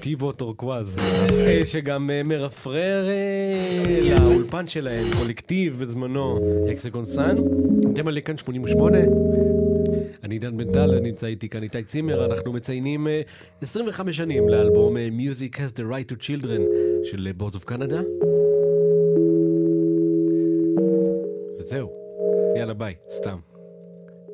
טיבו 0.00 0.32
Turquoise. 0.32 0.96
אה, 1.32 1.62
שגם 1.64 2.10
אה, 2.10 2.22
מרפרר 2.22 3.08
אה, 3.08 4.00
לאולפן 4.02 4.66
שלהם, 4.66 5.04
קולקטיב 5.18 5.78
בזמנו, 5.80 6.38
Hexagon 6.72 7.04
Sun. 7.04 7.36
אתם 7.92 8.08
על 8.08 8.18
כאן 8.24 8.36
88. 8.38 8.98
אני 10.24 10.34
עידן 10.34 10.56
בן 10.56 10.72
טל, 10.72 11.00
נמצא 11.00 11.26
איתי 11.26 11.48
כאן 11.48 11.62
איתי 11.62 11.82
צימר, 11.82 12.26
אנחנו 12.26 12.52
מציינים 12.52 13.08
אה, 13.08 13.20
25 13.62 14.16
שנים 14.16 14.48
לאלבום 14.48 14.96
Music 14.96 15.54
has 15.54 15.76
the 15.76 15.82
right 15.92 16.12
to 16.12 16.16
children 16.22 16.60
של 17.04 17.28
אה, 17.28 17.46
Boards 17.46 17.54
of 17.54 17.70
Canada. 21.70 21.80
וזהו, 21.80 21.90
יאללה 22.56 22.74
ביי, 22.74 22.94
סתם. 23.10 23.49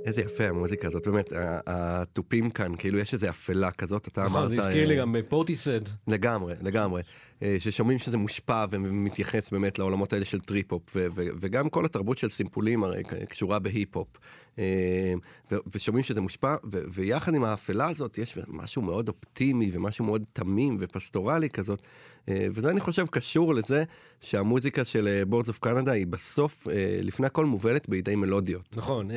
איזה 0.07 0.20
יפה 0.20 0.44
המוזיקה 0.44 0.88
הזאת, 0.88 1.09
באמת, 1.09 1.32
התופים 1.66 2.50
כאן, 2.50 2.72
כאילו 2.78 2.98
יש 2.98 3.14
איזו 3.14 3.28
אפלה 3.28 3.70
כזאת, 3.70 4.09
אתה 4.09 4.26
אמרת... 4.26 4.44
נכון, 4.44 4.57
זה 4.57 4.62
הזכיר 4.62 4.88
לי 4.88 4.94
אה, 4.94 5.00
גם 5.00 5.14
פורטיסד. 5.28 5.80
לגמרי, 6.09 6.54
לגמרי. 6.62 7.02
אה, 7.42 7.57
ששומעים 7.59 7.98
שזה 7.98 8.18
מושפע 8.18 8.64
ומתייחס 8.70 9.50
באמת 9.50 9.78
לעולמות 9.78 10.12
האלה 10.12 10.24
של 10.24 10.40
טריפ-הופ, 10.40 10.96
וגם 11.14 11.68
כל 11.68 11.84
התרבות 11.84 12.18
של 12.18 12.28
סימפולים 12.28 12.84
הרי 12.84 13.02
קשורה 13.28 13.59
בהיפ-הופ. 13.59 14.09
אה, 14.59 15.14
ושומעים 15.74 16.04
שזה 16.04 16.20
מושפע, 16.20 16.57
ויחד 16.92 17.34
עם 17.34 17.44
האפלה 17.44 17.88
הזאת 17.88 18.18
יש 18.18 18.38
משהו 18.48 18.82
מאוד 18.82 19.09
אופטימי 19.09 19.70
ומשהו 19.72 20.04
מאוד 20.04 20.24
תמים 20.32 20.76
ופסטורלי 20.80 21.50
כזאת. 21.50 21.82
וזה 22.28 22.70
אני 22.70 22.80
חושב 22.80 23.07
קשור 23.07 23.54
לזה 23.54 23.84
שהמוזיקה 24.20 24.84
של 24.84 25.22
Boards 25.26 25.49
of 25.49 25.59
Canada 25.59 25.92
היא 25.92 26.07
בסוף, 26.07 26.66
לפני 27.02 27.26
הכל 27.26 27.44
מובלת 27.44 27.88
בידי 27.88 28.16
מלודיות. 28.16 28.76
נכון, 28.76 29.11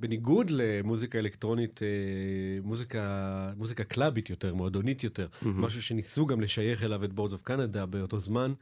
בניגוד 0.00 0.50
למוזיקה 0.50 1.18
אלקטרונית, 1.18 1.82
אה, 1.82 1.88
מוזיקה, 2.62 3.52
מוזיקה 3.56 3.84
קלאבית 3.84 4.30
יותר, 4.30 4.54
מועדונית 4.54 5.04
יותר, 5.04 5.28
משהו 5.42 5.82
שניסו 5.82 6.26
גם 6.26 6.40
לשייך 6.40 6.82
אליו 6.82 7.04
את 7.04 7.12
Boards 7.12 7.32
of 7.32 7.42
Canada 7.42 7.86
באותו 7.86 8.18
זמן, 8.20 8.52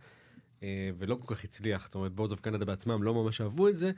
אה, 0.63 0.91
ולא 0.99 1.19
כל 1.21 1.35
כך 1.35 1.45
הצליח, 1.45 1.85
זאת 1.85 1.95
אומרת 1.95 2.13
Boards 2.13 2.33
of 2.33 2.41
Canada 2.41 2.65
בעצמם 2.65 3.03
לא 3.03 3.15
ממש 3.15 3.41
אהבו 3.41 3.69
את 3.69 3.77
זה. 3.77 3.91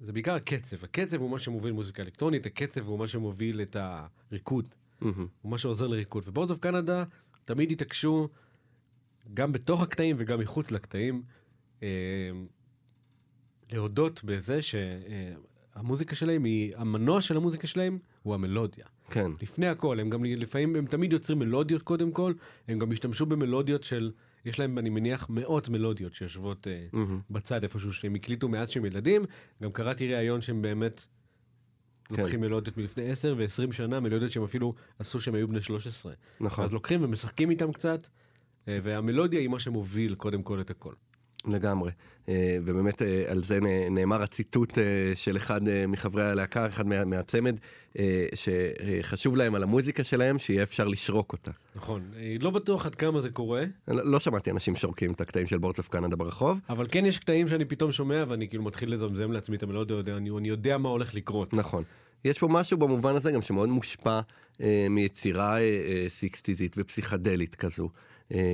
זה 0.00 0.12
בעיקר 0.12 0.34
הקצב, 0.34 0.84
הקצב 0.84 1.20
הוא 1.20 1.30
מה 1.30 1.38
שמוביל 1.38 1.72
מוזיקה 1.72 2.02
אלקטרונית, 2.02 2.46
הקצב 2.46 2.86
הוא 2.86 2.98
מה 2.98 3.08
שמוביל 3.08 3.62
את 3.62 3.76
הריקוד, 3.76 4.68
מהמם. 5.00 5.26
הוא 5.42 5.50
מה 5.50 5.58
שעוזר 5.58 5.86
לריקוד. 5.86 6.24
ו 6.26 6.29
Boards 6.29 6.50
of 6.50 6.58
Canada 6.58 7.04
תמיד 7.42 7.70
התעקשו, 7.72 8.28
גם 9.34 9.52
בתוך 9.52 9.82
הקטעים 9.82 10.16
וגם 10.18 10.40
מחוץ 10.40 10.70
לקטעים, 10.70 11.22
אה, 11.82 11.88
להודות 13.72 14.24
בזה 14.24 14.60
שהמוזיקה 15.74 16.14
שלהם 16.14 16.44
היא, 16.44 16.72
המנוע 16.76 17.20
של 17.20 17.36
המוזיקה 17.36 17.66
שלהם 17.66 17.98
הוא 18.22 18.34
המלודיה. 18.34 18.84
כן. 19.10 19.30
לפני 19.42 19.68
הכל, 19.68 20.00
הם 20.00 20.10
גם 20.10 20.24
לפעמים, 20.24 20.76
הם 20.76 20.86
תמיד 20.86 21.12
יוצרים 21.12 21.38
מלודיות 21.38 21.82
קודם 21.82 22.12
כל, 22.12 22.32
הם 22.68 22.78
גם 22.78 22.92
השתמשו 22.92 23.26
במלודיות 23.26 23.84
של, 23.84 24.12
יש 24.44 24.58
להם, 24.58 24.78
אני 24.78 24.90
מניח, 24.90 25.30
מאות 25.30 25.68
מלודיות 25.68 26.14
שיושבות 26.14 26.66
מהמם. 26.92 27.20
בצד 27.30 27.62
איפשהו 27.62 27.92
שהם 27.92 28.14
הקליטו 28.14 28.48
מאז 28.48 28.68
שהם 28.68 28.84
ילדים. 28.84 29.24
גם 29.62 29.72
קראתי 29.72 30.14
ראיון 30.14 30.40
שהם 30.40 30.62
באמת 30.62 31.06
כן. 32.04 32.22
לוקחים 32.22 32.40
מלודיות 32.40 32.76
מלפני 32.76 33.10
10 33.10 33.34
ו-20 33.38 33.72
שנה, 33.72 34.00
מלודיות 34.00 34.32
שהם 34.32 34.44
אפילו 34.44 34.74
עשו 34.98 35.20
שהם 35.20 35.34
היו 35.34 35.48
בני 35.48 35.62
13. 35.62 36.12
נכון. 36.40 36.64
אז 36.64 36.72
לוקחים 36.72 37.04
ומשחקים 37.04 37.50
איתם 37.50 37.72
קצת, 37.72 38.06
אה, 38.68 38.78
והמלודיה 38.82 39.40
היא 39.40 39.48
מה 39.48 39.60
שמוביל 39.60 40.14
קודם 40.14 40.42
כל 40.42 40.60
את 40.60 40.70
הכל. 40.70 40.94
לגמרי. 41.46 41.90
אה, 42.28 42.58
ובאמת 42.64 43.02
אה, 43.02 43.22
על 43.28 43.44
זה 43.44 43.58
נאמר 43.90 44.22
הציטוט 44.22 44.78
אה, 44.78 44.82
של 45.14 45.36
אחד 45.36 45.60
מחברי 45.88 46.24
הלהקה, 46.24 46.66
אחד 46.66 46.86
מה- 46.86 47.04
מהצמד, 47.04 47.56
שחשוב 48.34 49.36
להם 49.36 49.54
על 49.54 49.62
המוזיקה 49.62 50.04
שלהם, 50.04 50.38
שיהיה 50.38 50.62
אפשר 50.62 50.88
לשרוק 50.88 51.32
אותה. 51.32 51.50
נכון, 51.76 52.02
לא 52.40 52.50
בטוח 52.50 52.86
עד 52.86 52.94
כמה 52.94 53.20
זה 53.20 53.30
קורה, 53.30 53.64
לא 53.88 54.04
לא 54.12 54.20
שמעתי 54.20 54.50
אנשים 54.50 54.76
שורקים 54.76 55.12
את 55.12 55.20
הקטעים 55.20 55.46
של 55.46 55.58
Boards 55.58 55.78
of 55.78 55.88
Canada 55.88 56.16
ברחוב. 56.16 56.58
אבל 56.68 56.86
כן 56.90 57.06
יש 57.06 57.18
קטעים 57.18 57.48
שאני 57.48 57.64
פתאום 57.64 57.92
שומע 57.92 58.24
ואני 58.28 58.48
כאילו 58.48 58.62
מתחיל 58.64 58.94
לזמזם 58.94 59.32
לעצמי 59.32 59.56
את 59.56 59.62
המלודיה, 59.62 59.96
יודע- 59.96 60.16
אני, 60.16 60.30
אני 60.38 60.48
יודע 60.48 60.78
מה 60.78 60.88
הולך 60.88 61.14
לקרות. 61.14 61.54
נכון. 61.54 61.82
יש 62.24 62.38
פה 62.38 62.48
משהו 62.48 62.78
במובן 62.78 63.14
הזה 63.14 63.32
גם 63.32 63.42
שמאוד 63.42 63.68
מושפע 63.68 64.20
אה, 64.60 64.86
מיצירה 64.90 65.58
אה, 65.58 65.62
אה, 65.62 66.04
סיקסטיזית 66.08 66.74
ופסיכדלית 66.78 67.54
כזו, 67.54 67.88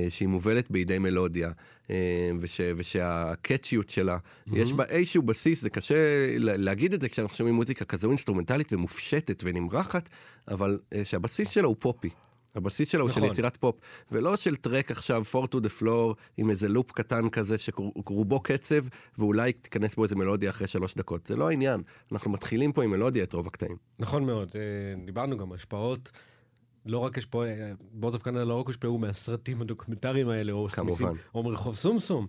שהיא 0.09 0.27
מובלת 0.27 0.71
בידי 0.71 0.97
מלודיה, 0.99 1.51
אה, 1.89 2.31
וש, 2.39 2.61
ושהקאצ'יות 2.77 3.89
שלה, 3.89 4.17
mm-hmm. 4.17 4.57
יש 4.57 4.73
בה 4.73 4.83
איזשהו 4.85 5.21
בסיס, 5.23 5.61
זה 5.61 5.69
קשה 5.69 5.95
לה- 6.39 6.57
להגיד 6.57 6.93
את 6.93 7.01
זה 7.01 7.09
כשאנחנו 7.09 7.35
שומעים 7.37 7.55
מוזיקה 7.55 7.85
כזו 7.85 8.09
אינסטרומנטלית 8.09 8.73
ומופשטת 8.73 9.43
ונמרחת, 9.45 10.09
אבל 10.47 10.79
אה, 10.95 11.05
שהבסיס 11.05 11.49
שלה 11.49 11.67
הוא 11.67 11.75
פופי. 11.79 12.09
הבסיס 12.55 12.89
שלה 12.89 13.01
הוא 13.01 13.09
של 13.09 13.19
נכון. 13.19 13.31
יצירת 13.31 13.57
פופ, 13.57 13.75
ולא 14.11 14.35
של 14.35 14.55
track 14.55 14.91
עכשיו, 14.91 15.23
four 15.31 15.45
to 15.47 15.57
the 15.57 15.81
floor, 15.81 16.13
עם 16.37 16.49
איזה 16.49 16.69
לופ 16.69 16.91
קטן 16.91 17.29
כזה 17.29 17.57
שרובו 17.57 18.39
קצב, 18.39 18.85
ואולי 19.17 19.53
תיכנס 19.53 19.95
בו 19.95 20.03
איזה 20.03 20.15
מלודיה 20.15 20.49
אחרי 20.49 20.67
שלוש 20.67 20.95
דקות. 20.95 21.27
זה 21.27 21.35
לא 21.35 21.49
העניין. 21.49 21.81
אנחנו 22.11 22.31
מתחילים 22.31 22.71
פה 22.71 22.83
עם 22.83 22.91
מלודיה 22.91 23.23
את 23.23 23.33
רוב 23.33 23.47
הקטעים. 23.47 23.77
נכון 23.99 24.25
מאוד, 24.25 24.51
אה, 24.55 25.05
דיברנו 25.05 25.37
גם 25.37 25.51
השפעות, 25.53 26.11
לא 26.85 26.97
רק 26.97 27.17
השפעות, 27.17 27.47
Boards 27.93 28.15
of 28.15 28.23
Canada 28.23 28.43
לא 28.43 28.59
רק 28.59 28.67
הושפעו 28.67 28.97
מהסרטים 28.97 29.61
הדוקומנטריים 29.61 30.29
האלה, 30.29 30.51
או 30.51 30.67
כמובן. 30.67 31.13
או 31.35 31.43
מרחוב 31.43 31.75
סומסום, 31.75 32.27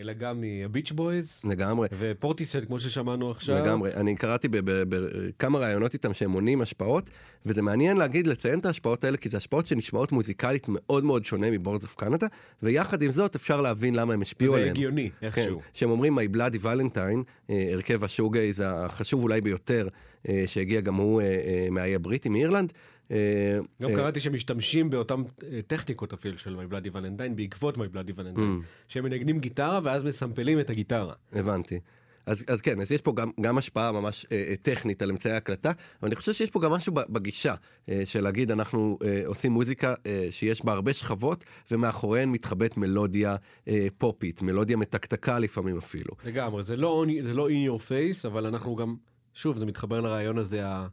אלא 0.00 0.12
גם 0.12 0.40
מה 0.40 0.55
Beach 0.55 0.92
Boys 0.92 1.40
לגמרי. 1.44 1.88
ופורטיסד 1.98 2.64
כמו 2.64 2.80
ששמענו 2.80 3.30
עכשיו. 3.30 3.56
לגמרי. 3.56 3.94
אני 3.94 4.16
קראתי 4.16 4.48
בכמה 4.50 5.58
ראיונות 5.58 5.94
איתם 5.94 6.14
שהם 6.14 6.30
מונים 6.30 6.60
השפעות, 6.60 7.10
וזה 7.46 7.62
מעניין 7.62 7.96
להגיד, 7.96 8.26
לציין 8.26 8.58
את 8.58 8.66
ההשפעות 8.66 9.04
האלה, 9.04 9.16
כי 9.16 9.28
זה 9.28 9.36
השפעות 9.36 9.66
שנשמעות 9.66 10.12
מוזיקלית 10.12 10.66
מאוד 10.68 11.04
מאוד 11.04 11.24
שונה 11.24 11.50
מ 11.50 11.55
Boards 11.55 11.84
of 11.84 11.94
Canada, 11.94 12.26
ויחד 12.62 13.02
עם 13.02 13.12
זאת 13.12 13.34
אפשר 13.34 13.60
להבין 13.60 13.94
למה 13.94 14.14
הם 14.14 14.22
השפיעו 14.22 14.52
זה 14.52 14.58
עליהם. 14.58 14.74
הגיוני, 14.76 15.10
כן, 15.20 15.26
איכשהו. 15.26 15.60
שהם 15.72 15.90
אומרים 15.90 16.18
My 16.18 16.36
Bloody 16.36 16.64
Valentine, 16.64 17.22
אה, 17.50 17.68
הרכב 17.72 18.04
השוגייז 18.04 18.62
החשוב 18.66 19.22
אולי 19.22 19.40
ביותר, 19.40 19.88
אה, 20.28 20.42
שהגיע 20.46 20.80
גם 20.80 20.94
הוא 20.94 21.20
אה, 21.20 21.68
מהאי 21.70 21.94
הבריטי, 21.94 22.28
מאירלנד. 22.28 22.72
אה, 23.10 23.58
גם 23.82 23.90
אה, 23.90 23.96
קראתי 23.96 24.20
שמשתמשים 24.20 24.90
באותן 24.90 25.14
אה, 25.42 25.58
טכניקות 25.66 26.12
אפילו 26.12 26.38
של 26.38 26.56
My 26.56 26.72
Bloody 26.72 26.94
Valentine 26.94 27.34
בעקבות 27.36 27.76
Bloody 27.76 28.18
Valentine, 28.18 28.38
Mm. 28.38 28.88
שהם 28.88 29.04
מנגנים 29.04 29.38
גיטרה 29.38 29.80
ואז 29.84 30.02
מסמפלים 30.04 30.60
את 30.60 30.70
הגיטרה. 30.70 31.14
הבנתי. 31.32 31.80
אז, 32.26 32.44
אז 32.48 32.60
כן, 32.60 32.80
אז 32.80 32.92
יש 32.92 33.00
פה 33.00 33.12
גם, 33.12 33.30
גם 33.40 33.58
השפעה 33.58 33.92
ממש 33.92 34.26
אה, 34.32 34.54
טכנית 34.62 35.02
על 35.02 35.10
אמצעי 35.10 35.32
ההקלטה, 35.32 35.70
אבל 35.70 36.08
אני 36.08 36.16
חושב 36.16 36.32
שיש 36.32 36.50
פה 36.50 36.60
גם 36.60 36.72
משהו 36.72 36.94
בגישה 36.94 37.54
אה, 37.88 38.02
של 38.04 38.20
להגיד, 38.20 38.50
אנחנו 38.50 38.98
אה, 39.04 39.22
עושים 39.26 39.52
מוזיקה 39.52 39.94
אה, 40.06 40.26
שיש 40.30 40.64
בה 40.64 40.72
הרבה 40.72 40.92
שכבות, 40.94 41.44
ומאחוריהן 41.70 42.28
מתחבאת 42.28 42.76
מלודיה 42.76 43.36
אה, 43.68 43.86
פופית, 43.98 44.42
מלודיה 44.42 44.76
מתקתקה 44.76 45.38
לפעמים 45.38 45.76
אפילו. 45.78 46.10
לגמרי, 46.24 46.62
זה 46.62 46.76
לא, 46.76 47.04
זה 47.22 47.34
לא 47.34 47.48
in 47.48 47.70
your 47.70 47.80
face, 47.80 48.26
אבל 48.28 48.46
אנחנו 48.46 48.76
גם, 48.76 48.96
שוב, 49.34 49.58
זה 49.58 49.66
מתחבר 49.66 50.00
לרעיון 50.00 50.38
הזה 50.38 50.66
ה... 50.66 50.86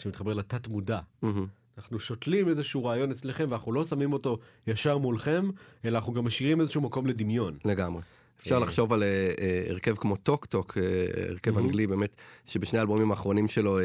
שמתחבר 0.00 0.34
לתת 0.34 0.68
מודע. 0.68 1.00
מהמם. 1.22 1.46
אנחנו 1.78 1.98
שותלים 1.98 2.48
איזשהו 2.48 2.84
רעיון 2.84 3.10
אצלכם 3.10 3.46
ואנחנו 3.48 3.72
לא 3.72 3.84
שמים 3.84 4.12
אותו 4.12 4.38
ישר 4.66 4.98
מולכם, 4.98 5.50
אלא 5.84 5.98
אנחנו 5.98 6.12
גם 6.12 6.24
משאירים 6.24 6.60
איזשהו 6.60 6.80
מקום 6.80 7.06
לדמיון. 7.06 7.58
לגמרי. 7.64 8.02
אפשר 8.40 8.54
אה. 8.54 8.60
לחשוב 8.60 8.92
על 8.92 9.02
אה, 9.02 9.30
אה, 9.40 9.62
הרכב 9.70 9.94
כמו 9.94 10.16
טוק 10.16 10.46
טוק, 10.46 10.78
הרכב. 11.28 11.58
אנגלי 11.58 11.86
באמת, 11.86 12.16
שבשני 12.46 12.78
האלבומים 12.78 13.10
האחרונים 13.10 13.48
שלו 13.48 13.78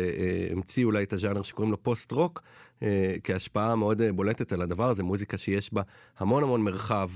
המציא 0.51 0.86
אולי 0.86 1.03
את 1.03 1.14
הז'אנר 1.14 1.41
שקוראים 1.41 1.72
לו 1.72 1.84
פוסט 1.84 2.12
רוק, 2.12 2.41
כהשפעה 3.24 3.76
מאוד 3.76 4.01
בולטת 4.01 4.51
על 4.51 4.62
הדבר 4.62 4.89
הזה, 4.89 5.03
מוזיקה 5.03 5.38
שיש 5.38 5.74
בה 5.74 5.82
המון 6.18 6.43
המון 6.43 6.62
מרחב, 6.62 7.10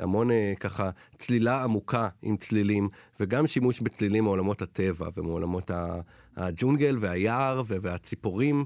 המון 0.00 0.30
ככה 0.60 0.90
צלילה 1.18 1.64
עמוקה 1.64 2.08
עם 2.22 2.36
צלילים, 2.36 2.88
וגם 3.20 3.46
שימוש 3.46 3.80
בצלילים 3.80 4.24
מעולמות 4.24 4.62
הטבע 4.62 5.08
ומעולמות 5.16 5.70
הג'ונגל 6.36 6.96
והיער 7.00 7.62
והציפורים, 7.66 8.64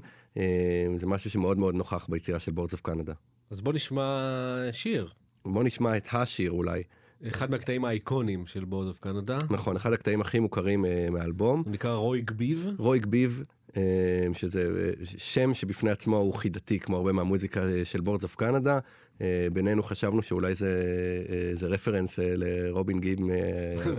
זה 0.97 1.05
משהו 1.05 1.29
שמאוד 1.29 1.57
מאוד 1.57 1.75
נוכח 1.75 2.07
ביצירה 2.09 2.39
של 2.39 2.51
Boards 2.51 2.73
of 2.73 2.81
Canada. 2.81 3.13
אז 3.51 3.61
בוא 3.61 3.73
נשמע 3.73 4.23
שיר, 4.71 5.09
בואו 5.45 5.63
נשמע 5.63 5.97
את 5.97 6.07
השיר 6.11 6.51
אולי. 6.51 6.83
אחד 7.27 7.51
מהקטעים 7.51 7.85
האיקונים 7.85 8.45
של 8.47 8.65
Boards 8.65 8.87
of 8.87 8.99
Canada, 8.99 9.37
נכון, 9.49 9.75
אחד 9.75 9.93
הקטעים 9.93 10.21
הכי 10.21 10.39
מוכרים 10.39 10.85
אה, 10.85 11.07
מהאלבום. 11.11 11.61
הוא 11.65 11.71
נקרא 11.73 11.93
Roygbiv. 11.95 12.67
Roygbiv, 12.77 13.43
אה, 13.77 13.81
שזה 14.33 14.61
אה, 14.61 14.91
שם 15.17 15.53
שבפני 15.53 15.89
עצמו 15.89 16.17
הוא 16.17 16.33
חידתי, 16.33 16.79
כמו 16.79 16.97
הרבה 16.97 17.11
מהמוזיקה 17.11 17.65
אה, 17.65 17.85
של 17.85 18.01
Boards 18.01 18.23
of 18.23 18.35
Canada. 18.35 18.79
אה, 19.21 19.47
בינינו 19.53 19.83
חשבנו 19.83 20.21
שאולי 20.21 20.55
זה, 20.55 20.83
אה, 21.29 21.49
זה 21.55 21.67
רפרנס 21.67 22.19
אה, 22.19 22.25
לרובין 22.35 22.99
גיב 22.99 23.19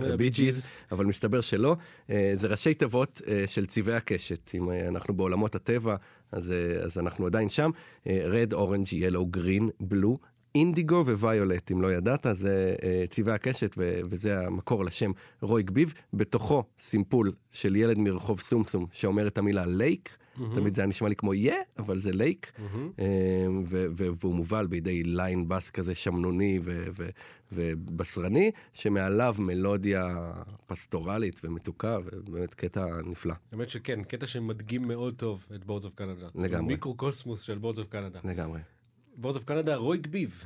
מהבי 0.01 0.29
ג'יז, 0.29 0.65
אבל 0.91 1.05
מסתבר 1.05 1.41
שלא. 1.41 1.75
אה, 2.09 2.31
זה 2.35 2.47
ראשי 2.47 2.73
תיבות 2.73 3.21
אה, 3.27 3.43
של 3.47 3.65
צבעי 3.65 3.95
הקשת. 3.95 4.51
אם 4.55 4.71
אה, 4.71 4.87
אנחנו 4.87 5.13
בעולמות 5.13 5.55
הטבע, 5.55 5.95
אז, 6.31 6.51
אה, 6.51 6.81
אז 6.81 6.97
אנחנו 6.97 7.25
עדיין 7.25 7.49
שם. 7.49 7.71
red, 8.05 8.51
orange, 8.53 8.91
yellow, 8.91 9.37
green, 9.37 9.83
blue, 9.93 10.15
indigo 10.55 11.03
violet, 11.05 11.71
אם 11.71 11.81
לא 11.81 11.93
ידעת, 11.93 12.25
זה 12.31 12.75
אה, 12.83 13.03
צבעי 13.09 13.35
הקשת, 13.35 13.75
ו- 13.77 13.99
וזה 14.09 14.47
המקור 14.47 14.85
לשם 14.85 15.11
Roygbiv. 15.41 15.93
בתוכו 16.13 16.63
סימפול 16.79 17.31
של 17.51 17.75
ילד 17.75 17.97
מרחוב 17.97 18.39
סומסום 18.41 18.85
שאומר 18.91 19.27
את 19.27 19.37
המילה 19.37 19.65
lake. 19.65 20.17
תמיד 20.53 20.75
זה 20.75 20.81
היה 20.81 20.87
נשמע 20.87 21.09
לי 21.09 21.15
כמו 21.15 21.33
yeah, 21.33 21.53
אבל 21.79 21.99
זה 21.99 22.11
lake. 22.11 22.51
אה, 22.99 23.05
ו- 23.65 23.85
ו- 23.97 24.07
והוא 24.19 24.35
מובל 24.35 24.67
בידי 24.67 25.03
line 25.03 25.47
bass 25.47 25.69
כזה 25.69 25.95
שמנוני 25.95 26.59
ו- 26.63 26.85
ו- 26.97 27.09
ובשרני, 27.51 28.51
שמעליו 28.73 29.35
מלודיה 29.39 30.31
פסטורלית 30.67 31.41
ומתוקה, 31.43 31.97
ובאמת 32.05 32.53
קטע 32.53 32.85
נפלא. 33.05 33.33
האמת 33.51 33.69
שכן, 33.69 34.03
קטע 34.03 34.27
שמדגים 34.27 34.87
מאוד 34.87 35.13
טוב 35.15 35.45
את 35.55 35.65
Boards 35.65 35.85
of 35.85 35.93
Canada. 35.95 36.27
לגמרי. 36.35 36.73
מיקרו-קוסמוס 36.73 37.41
של 37.41 37.57
Boards 37.57 37.79
of 37.79 37.87
Canada. 37.89 38.19
לגמרי. 38.23 38.59
בורדס 39.21 39.37
אוף 39.37 39.43
קנדה, 39.43 39.75
רוי 39.75 39.97
גביב. 39.97 40.45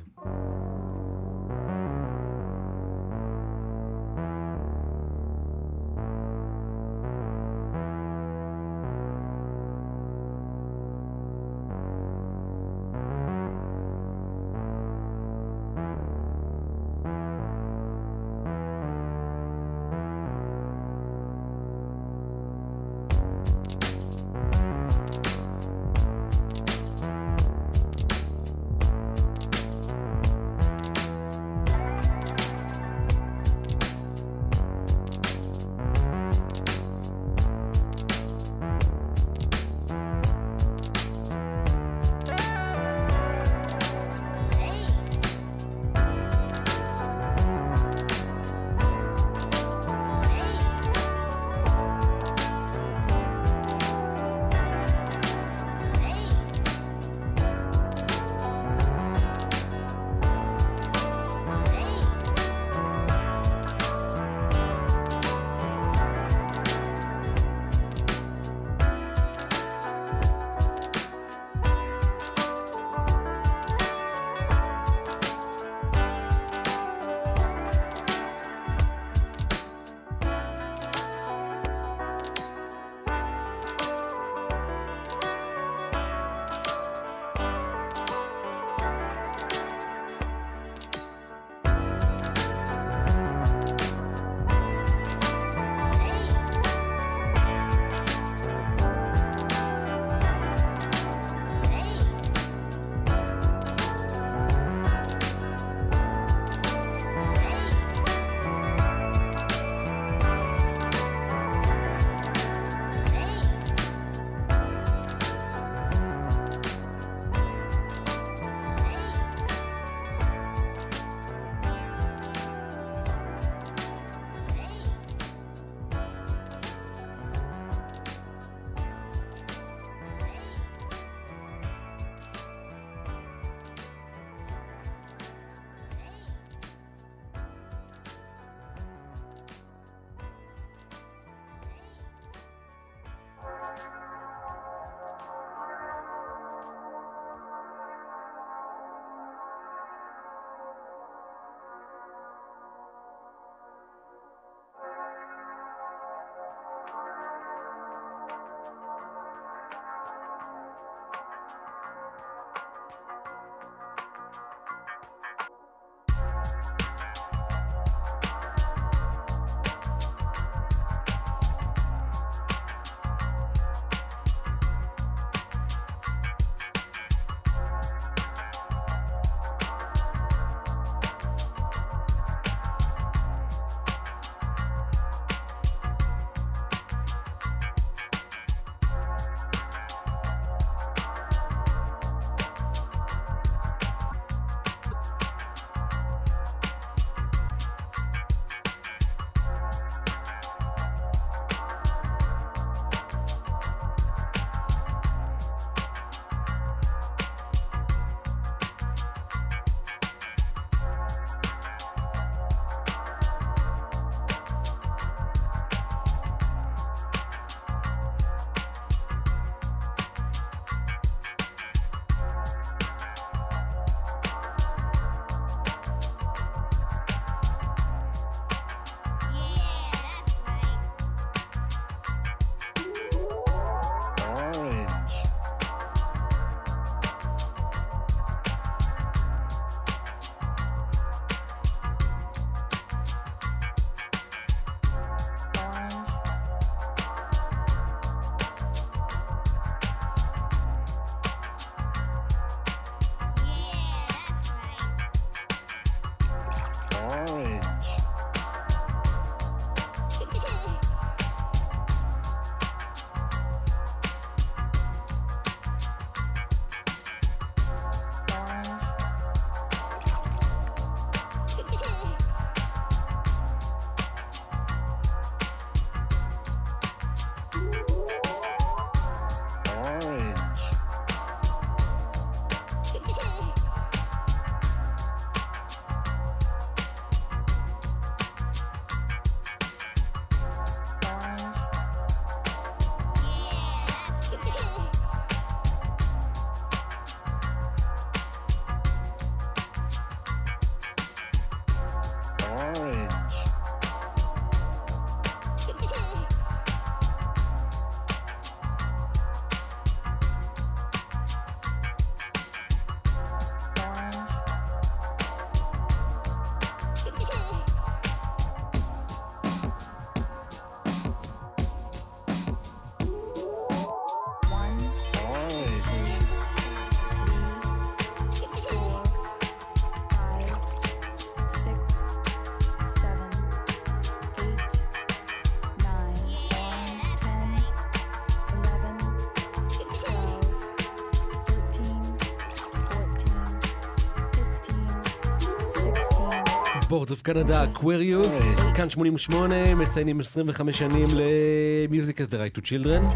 Boards 347.04 347.12
of 347.12 347.22
Canada, 347.22 347.64
Aquarius, 347.64 348.56
כאן 348.74 348.90
88, 348.90 349.74
מציינים 349.74 350.20
25 350.20 350.78
שנים 350.78 351.04
ל- 351.14 351.43
Music 351.43 352.16
has 352.16 352.30
the 352.30 352.34
right 352.34 352.58
to 352.58 352.62
children. 352.62 353.14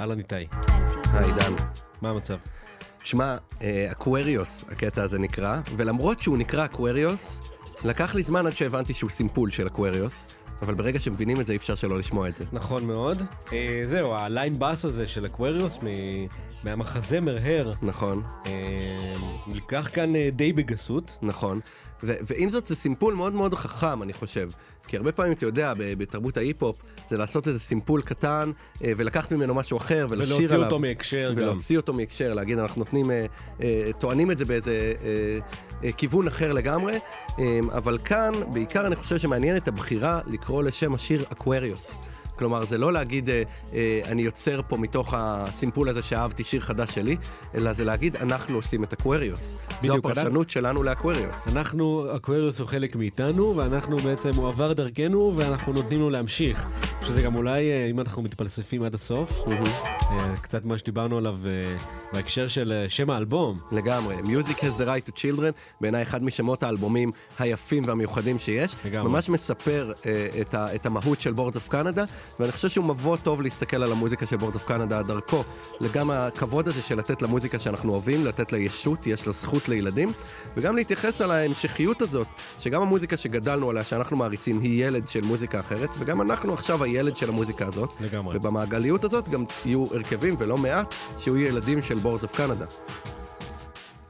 אהלן 0.00 0.18
איתי. 0.18 0.34
היי 1.12 1.32
דן. 1.32 1.52
מה 2.02 2.10
המצב? 2.10 2.36
שמע, 3.02 3.36
Aquarius, 3.90 4.64
הקטע 4.70 5.02
הזה 5.02 5.18
נקרא, 5.18 5.60
ולמרות 5.76 6.20
שהוא 6.20 6.38
נקרא 6.38 6.64
Aquarius, 6.64 7.40
לקח 7.84 8.14
לי 8.14 8.22
זמן 8.22 8.46
עד 8.46 8.56
שהבנתי 8.56 8.94
שהוא 8.94 9.10
סימפול 9.10 9.50
של 9.50 9.66
Aquarius, 9.66 10.26
אבל 10.62 10.74
ברגע 10.74 10.98
שמבינים 10.98 11.40
את 11.40 11.46
זה 11.46 11.52
אי 11.52 11.56
אפשר 11.56 11.74
שלא 11.74 11.98
לשמוע 11.98 12.28
את 12.28 12.36
זה. 12.36 12.44
נכון 12.52 12.84
מאוד. 12.86 13.22
אה, 13.52 13.82
זהו, 13.86 14.14
ה 14.14 14.23
line 14.23 14.58
bass 14.58 14.84
הזה 14.84 15.06
של 15.06 15.26
Aquarius 15.26 15.78
מ- 15.82 16.26
מהמחזמר 16.64 17.36
Hair, 17.42 17.72
נכון, 17.82 18.22
אה, 18.46 19.14
נלקח 19.46 19.88
כאן 19.92 20.16
אה, 20.16 20.28
די 20.32 20.52
בגסות. 20.52 21.18
נכון. 21.22 21.60
ו- 22.02 22.12
ועם 22.26 22.50
זאת 22.50 22.66
זה 22.66 22.76
סימפול 22.76 23.14
מאוד 23.14 23.32
מאוד 23.32 23.54
חכם, 23.54 24.02
אני 24.02 24.12
חושב. 24.12 24.50
כי 24.88 24.96
הרבה 24.96 25.12
פעמים, 25.12 25.32
אתה 25.32 25.46
יודע, 25.46 25.72
בתרבות 25.76 26.36
ההיפ-הופ, 26.36 26.76
זה 27.08 27.16
לעשות 27.16 27.48
איזה 27.48 27.58
סימפול 27.58 28.02
קטן, 28.02 28.50
אה, 28.84 28.92
ולקחת 28.96 29.32
ממנו 29.32 29.54
משהו 29.54 29.78
אחר, 29.78 30.06
ולשיר 30.10 30.34
עליו. 30.34 30.48
ולהוציא 30.48 30.56
אותו 30.56 30.78
מהקשר 30.78 31.32
גם. 31.32 31.42
ולהוציא 31.42 31.76
אותו 31.76 31.92
מהקשר, 31.92 32.34
להגיד, 32.34 32.58
אנחנו 32.58 32.78
נותנים, 32.78 33.10
אה, 33.10 33.26
אה, 33.62 33.90
טוענים 33.98 34.30
את 34.30 34.38
זה 34.38 34.44
באיזה 34.44 34.94
כיוון 35.96 36.26
אחר 36.26 36.52
לגמרי, 36.52 36.98
אבל 37.72 37.98
כאן, 38.04 38.32
בעיקר 38.52 38.86
אני 38.86 38.96
חושב 38.96 39.18
שמעניין 39.18 39.56
את 39.56 39.68
הבחירה 39.68 40.20
לקרוא 40.26 40.62
לשם 40.62 40.94
השיר 40.94 41.24
Aquarius. 41.32 41.98
כלומר, 42.42 42.64
זה 42.64 42.78
לא 42.78 42.92
להגיד, 42.92 43.30
אה, 43.30 43.42
אה, 43.74 44.00
אני 44.04 44.22
יוצר 44.22 44.60
פה 44.68 44.76
מתוך 44.76 45.14
הסימפול 45.16 45.88
הזה 45.88 46.02
שאהבתי 46.02 46.44
שיר 46.44 46.60
חדש 46.60 46.94
שלי, 46.94 47.16
אלא 47.54 47.72
זה 47.72 47.84
להגיד, 47.84 48.16
אנחנו 48.16 48.56
עושים 48.56 48.84
את 48.84 48.92
Aquarius. 48.92 49.54
זו 49.80 49.96
הפרשנות 49.96 50.50
שלנו 50.50 50.82
ל 50.82 50.89
Aquarius. 50.89 51.48
אנחנו, 51.48 52.06
Aquarius 52.16 52.58
הוא 52.58 52.68
חלק 52.68 52.96
מאיתנו, 52.96 53.56
ואנחנו 53.56 53.96
בעצם, 53.96 54.30
הוא 54.36 54.48
עבר 54.48 54.72
דרכנו, 54.72 55.32
ואנחנו 55.36 55.72
נותנים 55.72 56.00
לו 56.00 56.10
להמשיך. 56.10 56.66
שזה 57.06 57.22
גם 57.22 57.34
אולי, 57.34 57.70
אה, 57.70 57.86
אם 57.90 58.00
אנחנו 58.00 58.22
מתפלספים 58.22 58.82
עד 58.82 58.94
הסוף, 58.94 59.30
אה, 59.48 60.36
קצת 60.42 60.64
מה 60.64 60.78
שדיברנו 60.78 61.18
עליו 61.18 61.36
אה, 61.46 61.76
בהקשר 62.12 62.48
של 62.48 62.86
שם 62.88 63.10
האלבום. 63.10 63.58
לגמרי. 63.72 64.16
Music 64.16 64.56
has 64.56 64.78
the 64.78 64.84
right 64.84 65.08
to 65.08 65.12
children, 65.12 65.52
בעיניי 65.80 66.02
אחד 66.02 66.24
משמות 66.24 66.62
האלבומים 66.62 67.12
היפים 67.38 67.84
והמיוחדים 67.86 68.38
שיש. 68.38 68.76
לגמרי. 68.84 69.12
ממש 69.12 69.28
מספר 69.28 69.92
את, 70.40 70.54
ה, 70.54 70.74
את 70.74 70.86
המהות 70.86 71.20
של 71.20 71.32
Boards 71.32 71.56
of 71.56 71.68
Canada, 71.68 72.04
ואני 72.40 72.52
חושב 72.52 72.68
שהוא 72.68 72.84
מבוא 72.84 73.16
טוב 73.16 73.42
להסתכל 73.42 73.82
על 73.82 73.92
המוזיקה 73.92 74.26
של 74.26 74.36
Boards 74.36 74.54
of 74.54 74.64
Canada 74.64 75.02
דרכו. 75.02 75.44
וגם 75.80 76.10
הכבוד 76.10 76.68
הזה 76.68 76.82
של 76.82 76.98
לתת 76.98 77.22
למוזיקה 77.22 77.58
שאנחנו 77.58 77.92
אוהבים, 77.92 78.24
לתת 78.24 78.52
לה 78.52 78.58
ישות, 78.58 79.06
יש 79.06 79.26
לה 79.26 79.32
זכות 79.32 79.68
לילדים, 79.68 80.12
וגם 80.56 80.76
להתייחס 80.76 81.20
על 81.20 81.30
ההמשכיות 81.30 82.02
הזאת, 82.02 82.26
שגם 82.58 82.82
המוזיקה 82.82 83.16
שגדלנו 83.16 83.70
עליה, 83.70 83.84
שאנחנו 83.84 84.16
מעריצים, 84.16 84.60
היא 84.60 84.86
ילד 84.86 85.06
של 85.06 85.20
מוזיקה 85.20 85.60
אחרת, 85.60 85.90
וגם 85.98 86.22
אנחנו 86.22 86.54
עכשיו 86.54 86.84
הילד 86.84 87.16
של 87.16 87.28
המוזיקה 87.28 87.66
הזאת. 87.66 87.90
לגמרי. 88.00 88.36
ובמעגליות 88.36 89.04
הזאת 89.04 89.28
גם 89.28 89.44
יהיו 89.64 89.86
הרכבים, 89.94 90.34
ולא 90.38 90.58
מעט, 90.58 90.94
שיהיו 91.18 91.36
ילדים 91.36 91.82
של 91.82 91.98
Boards 91.98 92.22
of 92.22 92.36
Canada. 92.36 92.66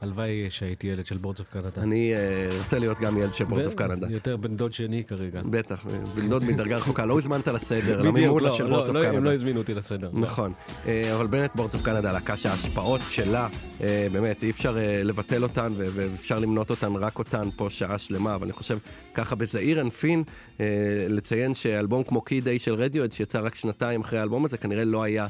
הלוואי 0.03 0.47
שהייתי 0.49 0.87
ילד 0.87 1.05
של 1.05 1.17
Boards 1.17 1.39
of 1.39 1.47
Canada. 1.49 1.69
אני 1.77 2.13
אה, 2.15 2.49
רוצה 2.59 2.79
להיות 2.79 2.99
גם 2.99 3.17
ילד 3.17 3.33
של 3.33 3.43
Boards 3.43 3.65
of 3.65 3.75
Canada. 3.75 4.07
יותר 4.09 4.37
בן 4.37 4.55
דוד 4.55 4.73
שני 4.73 5.03
כרגע. 5.03 5.39
בטח, 5.45 5.85
בן 6.15 6.29
דוד 6.29 6.43
מדרגה 6.43 6.77
רחוקה, 6.77 7.05
לא 7.05 7.13
הוזמנת 7.13 7.47
לסדר, 7.47 7.99
בדיוק, 7.99 8.15
למימונה 8.15 8.47
לא, 8.47 8.55
של 8.55 8.63
לא, 8.63 8.69
Boards 8.69 8.89
of 8.89 8.95
לא, 8.95 9.03
הם 9.03 9.09
Canada. 9.11 9.19
לא 9.19 9.33
הזמינו 9.33 9.59
אותי 9.59 9.73
לסדר. 9.73 10.09
נכון, 10.13 10.53
אה, 10.85 11.15
אבל 11.15 11.27
באמת 11.27 11.55
Boards 11.55 11.73
of 11.73 11.81
Canada, 11.81 12.11
להקה 12.11 12.37
שההשפעות 12.37 13.01
שלה, 13.09 13.47
אה, 13.81 14.07
באמת, 14.11 14.43
אי 14.43 14.49
אפשר 14.49 14.77
אה, 14.77 15.03
לבטל 15.03 15.43
אותן 15.43 15.73
ואפשר 15.77 16.39
למנות 16.39 16.69
אותן, 16.69 16.95
רק 16.95 17.19
אותן 17.19 17.49
פה 17.55 17.69
שעה 17.69 17.97
שלמה, 17.97 18.35
אבל 18.35 18.43
אני 18.43 18.53
חושב 18.53 18.77
ככה 19.13 19.35
בזעיר 19.35 19.81
אנפין, 19.81 20.23
אה, 20.59 20.65
לציין 21.09 21.53
שאלבום 21.53 22.03
כמו 22.03 22.21
Kid 22.21 22.41
A 22.41 22.59
של 22.59 22.73
רדיואד, 22.73 23.11
שיצא 23.11 23.39
רק 23.43 23.55
שנתיים 23.55 24.01
אחרי 24.01 24.19
האלבום 24.19 24.45
הזה, 24.45 24.57
כנראה 24.57 24.85
לא 24.85 25.03
היה 25.03 25.23
אה, 25.23 25.27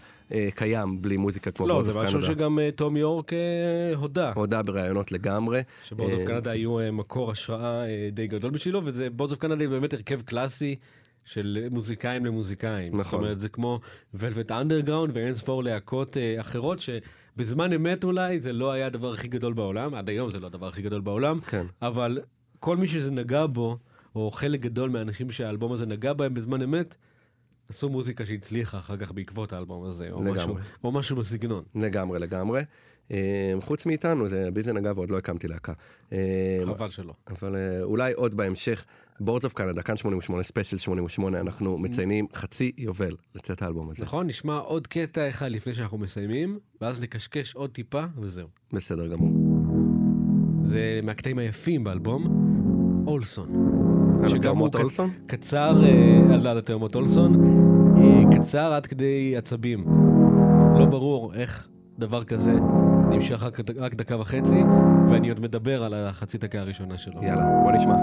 קיים 0.55 1.01
בלי 1.01 1.17
מוזיקה 1.17 1.51
כמו 1.51 1.67
לא, 1.67 1.73
Boards 1.73 1.93
זה 1.93 1.99
of 1.99 2.05
משהו 2.07 2.19
Canada. 2.19 2.33
שגם 2.33 2.59
אה, 2.59 2.69
תום 2.71 2.97
יורק 2.97 3.33
אה, 3.33 3.39
הודה. 3.95 4.31
הודה 4.35 4.63
בראיונות 4.63 5.11
לגמרי. 5.11 5.61
ש 5.83 5.91
Boards 5.91 6.13
of 6.13 6.21
אה, 6.21 6.27
Canada 6.27 6.51
היו 6.51 6.79
אה, 6.79 6.91
מקור 6.91 7.31
השראה 7.31 7.85
אה, 7.85 8.09
די 8.11 8.27
גדול 8.27 8.51
בשבילו, 8.51 8.81
וזה 8.83 9.09
Boards 9.09 9.33
of 9.33 9.39
Canada 9.39 9.67
באמת 9.67 9.93
הרכב 9.93 10.21
קלאסי 10.21 10.75
של 11.25 11.67
מוזיקאים 11.71 12.25
למוזיקאים. 12.25 12.87
נכון. 12.93 13.03
זאת 13.03 13.13
אומרת, 13.13 13.39
זה 13.39 13.49
כמו 13.49 13.79
ולווט 14.13 14.51
אנדרגראונד 14.51 15.17
ואין 15.17 15.35
ספור 15.35 15.63
להקות 15.63 16.17
אה, 16.17 16.39
אחרות, 16.39 16.79
שבזמן 16.79 17.73
אמת 17.73 18.03
אולי 18.03 18.39
זה 18.39 18.53
לא 18.53 18.71
היה 18.71 18.85
הדבר 18.85 19.13
הכי 19.13 19.27
גדול 19.27 19.53
בעולם, 19.53 19.93
עד 19.93 20.09
היום 20.09 20.31
זה 20.31 20.39
לא 20.39 20.47
הדבר 20.47 20.67
הכי 20.67 20.81
גדול 20.81 21.01
בעולם, 21.01 21.39
כן. 21.39 21.65
אבל 21.81 22.19
כל 22.59 22.77
מי 22.77 22.87
שזה 22.87 23.11
נגע 23.11 23.45
בו, 23.45 23.77
או 24.15 24.31
חלק 24.31 24.59
גדול 24.59 24.89
מהאנשים 24.89 25.31
שהאלבום 25.31 25.71
הזה 25.71 25.85
נגע 25.85 26.13
בהם 26.13 26.33
בזמן 26.33 26.61
אמת, 26.61 26.95
עשו 27.69 27.89
מוזיקה 27.89 28.25
שהצליחה 28.25 28.77
אחר 28.77 28.97
כך 28.97 29.11
בעקבות 29.11 29.53
האלבום 29.53 29.83
הזה, 29.83 30.11
או, 30.11 30.23
לגמרי. 30.23 30.37
משהו, 30.37 30.55
או 30.83 30.91
משהו 30.91 31.15
בסגנון. 31.15 31.63
לגמרי, 31.75 32.19
לגמרי. 32.19 32.61
אה, 33.11 33.53
חוץ 33.59 33.85
מאיתנו, 33.85 34.27
זה 34.27 34.49
בי 34.53 34.61
זה 34.63 34.73
נגע 34.73 34.91
ועוד 34.95 35.11
לא 35.11 35.17
הקמתי 35.17 35.47
להקה. 35.47 35.73
אה, 36.13 36.17
חבל 36.65 36.89
שלא. 36.89 37.13
אבל 37.27 37.55
אה, 37.55 37.83
אולי 37.83 38.13
עוד 38.13 38.35
בהמשך, 38.35 38.85
Boards 39.19 39.45
of 39.45 39.53
Canada, 39.53 39.81
כאן 39.81 39.97
88, 39.97 40.43
ספיישל 40.43 40.77
88, 40.77 41.39
אנחנו 41.39 41.77
מציינים 41.77 42.27
חצי 42.33 42.71
יובל 42.77 43.15
לצאת 43.35 43.61
האלבום 43.61 43.89
הזה. 43.89 44.03
נכון, 44.03 44.27
נשמע 44.27 44.57
עוד 44.57 44.87
קטע 44.87 45.29
אחד 45.29 45.51
לפני 45.51 45.73
שאנחנו 45.73 45.97
מסיימים, 45.97 46.59
ואז 46.81 46.99
נקשקש 46.99 47.55
עוד 47.55 47.69
טיפה, 47.69 48.03
וזהו. 48.17 48.47
בסדר 48.73 49.07
גמור. 49.07 49.31
זה 50.63 50.99
מהקטעים 51.03 51.37
היפים 51.37 51.83
באלבום, 51.83 53.03
Olson. 53.07 54.02
שגם 54.29 54.57
הוא 54.57 54.69
Olson? 54.75 55.09
קצר, 55.27 55.83
אה, 55.83 56.49
על 56.49 56.57
התאומות 56.57 56.95
אולסון, 56.95 57.43
אה, 57.97 58.37
קצר 58.37 58.73
עד 58.73 58.87
כדי 58.87 59.37
עצבים. 59.37 59.85
לא 60.79 60.85
ברור 60.85 61.33
איך 61.33 61.67
דבר 61.99 62.23
כזה 62.23 62.53
נמשך 63.09 63.43
רק 63.77 63.95
דקה 63.95 64.19
וחצי, 64.19 64.63
ואני 65.09 65.29
עוד 65.29 65.39
מדבר 65.39 65.83
על 65.83 65.93
החצי 65.93 66.37
דקה 66.37 66.59
הראשונה 66.59 66.97
שלו. 66.97 67.23
יאללה, 67.23 67.43
בוא 67.63 67.71
נשמע. 67.71 67.95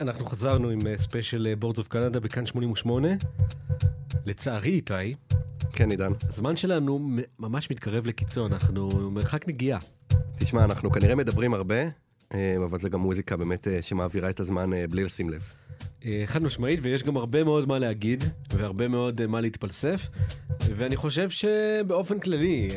אנחנו 0.00 0.26
חזרנו 0.26 0.68
עם 0.68 0.78
ספיישל 0.96 1.54
Boards 1.58 1.78
of 1.78 1.88
Canada 1.88 2.20
בכאן 2.20 2.46
88. 2.46 3.08
לצערי, 4.26 4.70
איתי, 4.70 5.14
כן, 5.72 5.90
עידן. 5.90 6.12
הזמן 6.28 6.56
שלנו 6.56 7.10
ממש 7.38 7.70
מתקרב 7.70 8.06
לקיצון, 8.06 8.52
אנחנו 8.52 8.88
מרחק 9.10 9.48
נגיעה. 9.48 9.78
תשמע, 10.38 10.64
אנחנו 10.64 10.90
כנראה 10.90 11.14
מדברים 11.14 11.54
הרבה, 11.54 11.82
אה, 12.34 12.56
אבל 12.64 12.80
זה 12.80 12.88
גם 12.88 13.00
מוזיקה 13.00 13.36
באמת 13.36 13.68
אה, 13.68 13.82
שמעבירה 13.82 14.30
את 14.30 14.40
הזמן 14.40 14.72
אה, 14.72 14.86
בלי 14.86 15.04
לשים 15.04 15.30
לב. 15.30 15.52
חד 16.26 16.44
משמעית, 16.44 16.80
ויש 16.82 17.02
גם 17.02 17.16
הרבה 17.16 17.44
מאוד 17.44 17.68
מה 17.68 17.78
להגיד, 17.78 18.24
והרבה 18.52 18.88
מאוד 18.88 19.26
מה 19.26 19.40
להתפלסף, 19.40 20.08
ואני 20.60 20.96
חושב 20.96 21.30
שבאופן 21.30 22.18
כללי, 22.18 22.68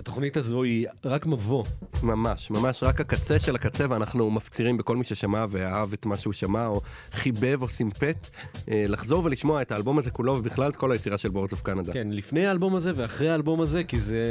התוכנית 0.00 0.36
הזו 0.36 0.62
היא 0.62 0.86
רק 1.04 1.26
מבוא. 1.26 1.64
ממש, 2.02 2.50
ממש 2.50 2.82
רק 2.82 3.00
הקצה 3.00 3.38
של 3.38 3.54
הקצה, 3.54 3.86
ואנחנו 3.90 4.30
מפצירים 4.30 4.76
בכל 4.76 4.96
מי 4.96 5.04
ששמע 5.04 5.44
ואהב 5.50 5.92
את 5.92 6.06
מה 6.06 6.16
שהוא 6.16 6.32
שמע, 6.32 6.66
או 6.66 6.80
חיבב 7.12 7.62
או 7.62 7.68
סימפט, 7.68 8.30
אה, 8.70 8.84
לחזור 8.88 9.24
ולשמוע 9.24 9.62
את 9.62 9.72
האלבום 9.72 9.98
הזה 9.98 10.10
כולו, 10.10 10.32
ובכלל 10.32 10.70
את 10.70 10.76
כל 10.76 10.92
היצירה 10.92 11.18
של 11.18 11.28
Boards 11.28 11.52
of 11.52 11.62
Canada. 11.62 11.92
כן, 11.92 12.08
לפני 12.10 12.46
האלבום 12.46 12.76
הזה 12.76 12.92
ואחרי 12.96 13.30
האלבום 13.30 13.60
הזה, 13.60 13.84
כי 13.84 14.00
זה... 14.00 14.22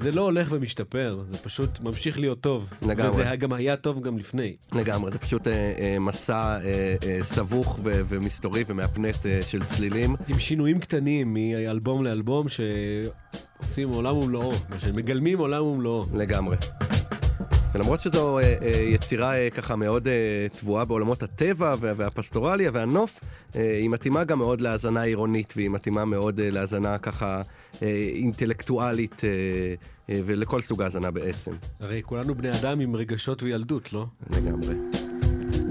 זה 0.00 0.12
לא 0.12 0.22
הולך 0.22 0.48
ומשתפר, 0.50 1.22
זה 1.28 1.38
פשוט 1.38 1.80
ממשיך 1.80 2.18
להיות 2.18 2.40
טוב. 2.40 2.70
לגמרי. 2.82 3.10
וזה 3.10 3.22
היה- 3.22 3.36
גם 3.36 3.52
היה 3.52 3.76
טוב 3.76 4.02
גם 4.02 4.18
לפני. 4.18 4.54
לגמרי, 4.72 5.10
זה 5.12 5.18
פשוט 5.18 5.46
אה, 5.48 5.52
אה, 5.78 5.98
מסע 6.00 6.34
אה, 6.64 6.94
אה, 7.04 7.18
סבוך 7.22 7.78
ו- 7.84 8.00
ומסתורי 8.08 8.64
ומהפנט 8.66 9.26
אה, 9.26 9.38
של 9.42 9.64
צלילים. 9.64 10.16
עם 10.28 10.38
שינויים 10.38 10.78
קטנים 10.80 11.34
מאלבום 11.34 12.04
לאלבום 12.04 12.46
שעושים 12.48 13.88
עולם 13.88 14.16
ומלואו, 14.16 14.50
שמגלמים 14.78 15.38
עולם 15.38 15.62
ומלואו. 15.64 16.04
לגמרי. 16.14 16.56
ולמרות 17.74 18.00
שזו 18.00 18.38
אה, 18.38 18.54
אה, 18.62 18.68
יצירה 18.68 19.34
אה, 19.36 19.50
ככה 19.50 19.76
מאוד 19.76 20.08
אה, 20.08 20.12
טבועה 20.56 20.84
בעולמות 20.84 21.22
הטבע 21.22 21.74
וה- 21.80 21.92
והפסטורליה 21.96 22.70
והנוף, 22.74 23.20
אה, 23.56 23.76
היא 23.80 23.90
מתאימה 23.90 24.24
גם 24.24 24.38
מאוד 24.38 24.60
להאזנה 24.60 25.02
עירונית, 25.02 25.52
והיא 25.56 25.70
מתאימה 25.70 26.04
מאוד 26.04 26.40
אה, 26.40 26.50
להאזנה 26.50 26.98
ככה 26.98 27.42
אה, 27.82 27.88
אינטלקטואלית 28.14 29.22
אה, 29.24 29.30
אה, 30.10 30.20
ולכל 30.24 30.60
סוג 30.60 30.82
האזנה 30.82 31.10
בעצם. 31.10 31.50
הרי 31.80 32.02
כולנו 32.04 32.34
בני 32.34 32.50
אדם 32.50 32.80
עם 32.80 32.96
רגשות 32.96 33.42
וילדות, 33.42 33.92
לא? 33.92 34.06
לגמרי. 34.36 34.74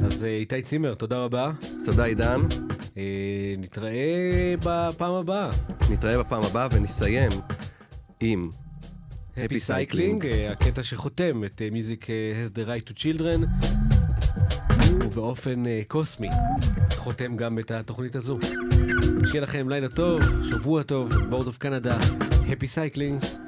אז 0.05 0.23
אה, 0.23 0.29
איתי 0.29 0.61
צימר, 0.61 0.93
תודה 0.95 1.17
רבה. 1.17 1.51
תודה 1.85 2.03
עידן, 2.03 2.41
אה, 2.97 3.03
נתראה 3.57 4.05
בפעם 4.65 5.13
הבאה. 5.13 5.49
נתראה 5.89 6.17
בפעם 6.23 6.43
הבאה 6.43 6.67
ונסיים 6.71 7.31
עם 8.19 8.49
Happy 9.35 9.59
Cycling. 9.67 10.25
אה, 10.25 10.51
הקטע 10.51 10.83
שחותם 10.83 11.43
את 11.43 11.61
אה, 11.61 11.67
Music 11.71 12.09
אה, 12.09 12.45
has 12.45 12.57
the 12.57 12.67
right 12.67 12.89
to 12.89 12.93
children, 12.97 13.45
ובאופן 15.03 15.63
קוסמי 15.87 16.29
חותם 16.95 17.35
גם 17.35 17.59
את 17.59 17.71
התוכנית 17.71 18.15
הזו. 18.15 18.37
שיהיה 19.25 19.41
לכם 19.41 19.69
לילה 19.69 19.89
טוב, 19.89 20.21
שבוע 20.43 20.83
טוב, 20.83 21.15
בורד 21.29 21.47
אוף 21.47 21.57
קנדה, 21.57 21.97
Happy 22.47 22.67
Cycling. 22.75 23.44